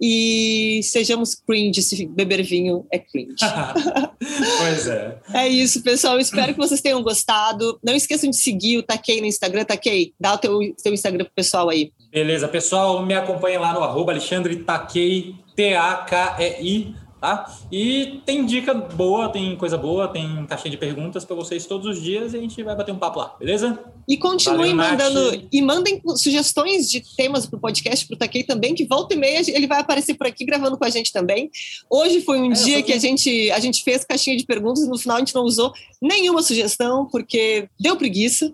[0.02, 3.36] E sejamos cringe se beber vinho é cringe.
[4.58, 5.18] pois é.
[5.34, 6.20] É isso, pessoal.
[6.20, 7.80] espero que vocês tenham gostado.
[7.84, 9.64] Não esqueçam de seguir o Taquei no Instagram.
[9.64, 11.92] Taquei, dá o teu, teu Instagram pro pessoal aí.
[12.12, 13.06] Beleza, pessoal.
[13.06, 17.58] Me acompanhem lá no arroba Alexandre Taquei, T-A-K-E-I tá?
[17.72, 22.04] E tem dica boa, tem coisa boa, tem caixinha de perguntas para vocês todos os
[22.04, 23.80] dias e a gente vai bater um papo lá, beleza?
[24.08, 25.44] E continuem Valeu, mandando Nath.
[25.52, 29.18] e mandem sugestões de temas para o podcast para o Taquei também, que volta e
[29.18, 31.50] meia ele vai aparecer por aqui gravando com a gente também.
[31.90, 34.88] Hoje foi um é, dia que a gente a gente fez caixinha de perguntas e
[34.88, 38.54] no final a gente não usou nenhuma sugestão porque deu preguiça.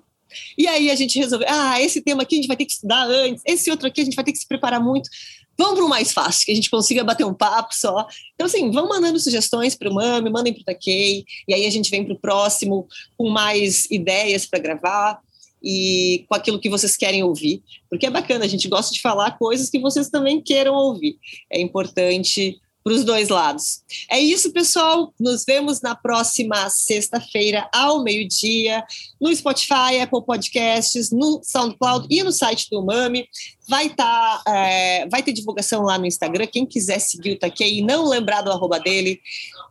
[0.58, 3.04] E aí a gente resolveu, ah, esse tema aqui a gente vai ter que estudar
[3.04, 5.10] antes, esse outro aqui a gente vai ter que se preparar muito.
[5.58, 8.08] Vamos para o mais fácil, que a gente consiga bater um papo só.
[8.34, 11.70] Então, assim, vão mandando sugestões para o Mami, mandem para o Taquei, e aí a
[11.70, 12.88] gente vem para o próximo
[13.18, 15.20] com mais ideias para gravar
[15.64, 19.38] e com aquilo que vocês querem ouvir, porque é bacana, a gente gosta de falar
[19.38, 21.18] coisas que vocês também queiram ouvir.
[21.52, 23.82] É importante para os dois lados.
[24.10, 25.14] É isso, pessoal.
[25.20, 28.84] Nos vemos na próxima sexta-feira, ao meio-dia,
[29.20, 33.28] no Spotify, Apple Podcasts, no SoundCloud e no site do Mami.
[33.70, 36.48] Vai, tá, é, vai ter divulgação lá no Instagram.
[36.48, 39.22] Quem quiser seguir o Taquei e não lembrar do arroba dele,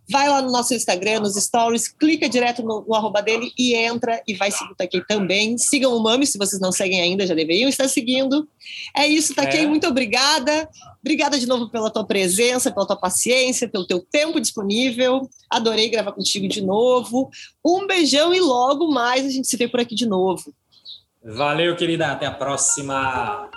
[0.08, 4.22] vai lá no nosso Instagram, nos stories, clica direto no, no arroba dele e entra
[4.26, 5.58] e vai seguir o Taquei também.
[5.58, 8.48] Sigam o Mami, se vocês não seguem ainda, já deveriam estar seguindo.
[8.96, 9.66] É isso, Taquei, é.
[9.66, 10.68] muito obrigada.
[11.02, 15.28] Obrigada de novo pela tua presença, pela tua paciência, pelo teu tempo disponível.
[15.48, 17.30] Adorei gravar contigo de novo.
[17.64, 20.54] Um beijão e logo mais a gente se vê por aqui de novo.
[21.22, 22.12] Valeu, querida.
[22.12, 23.48] Até a próxima.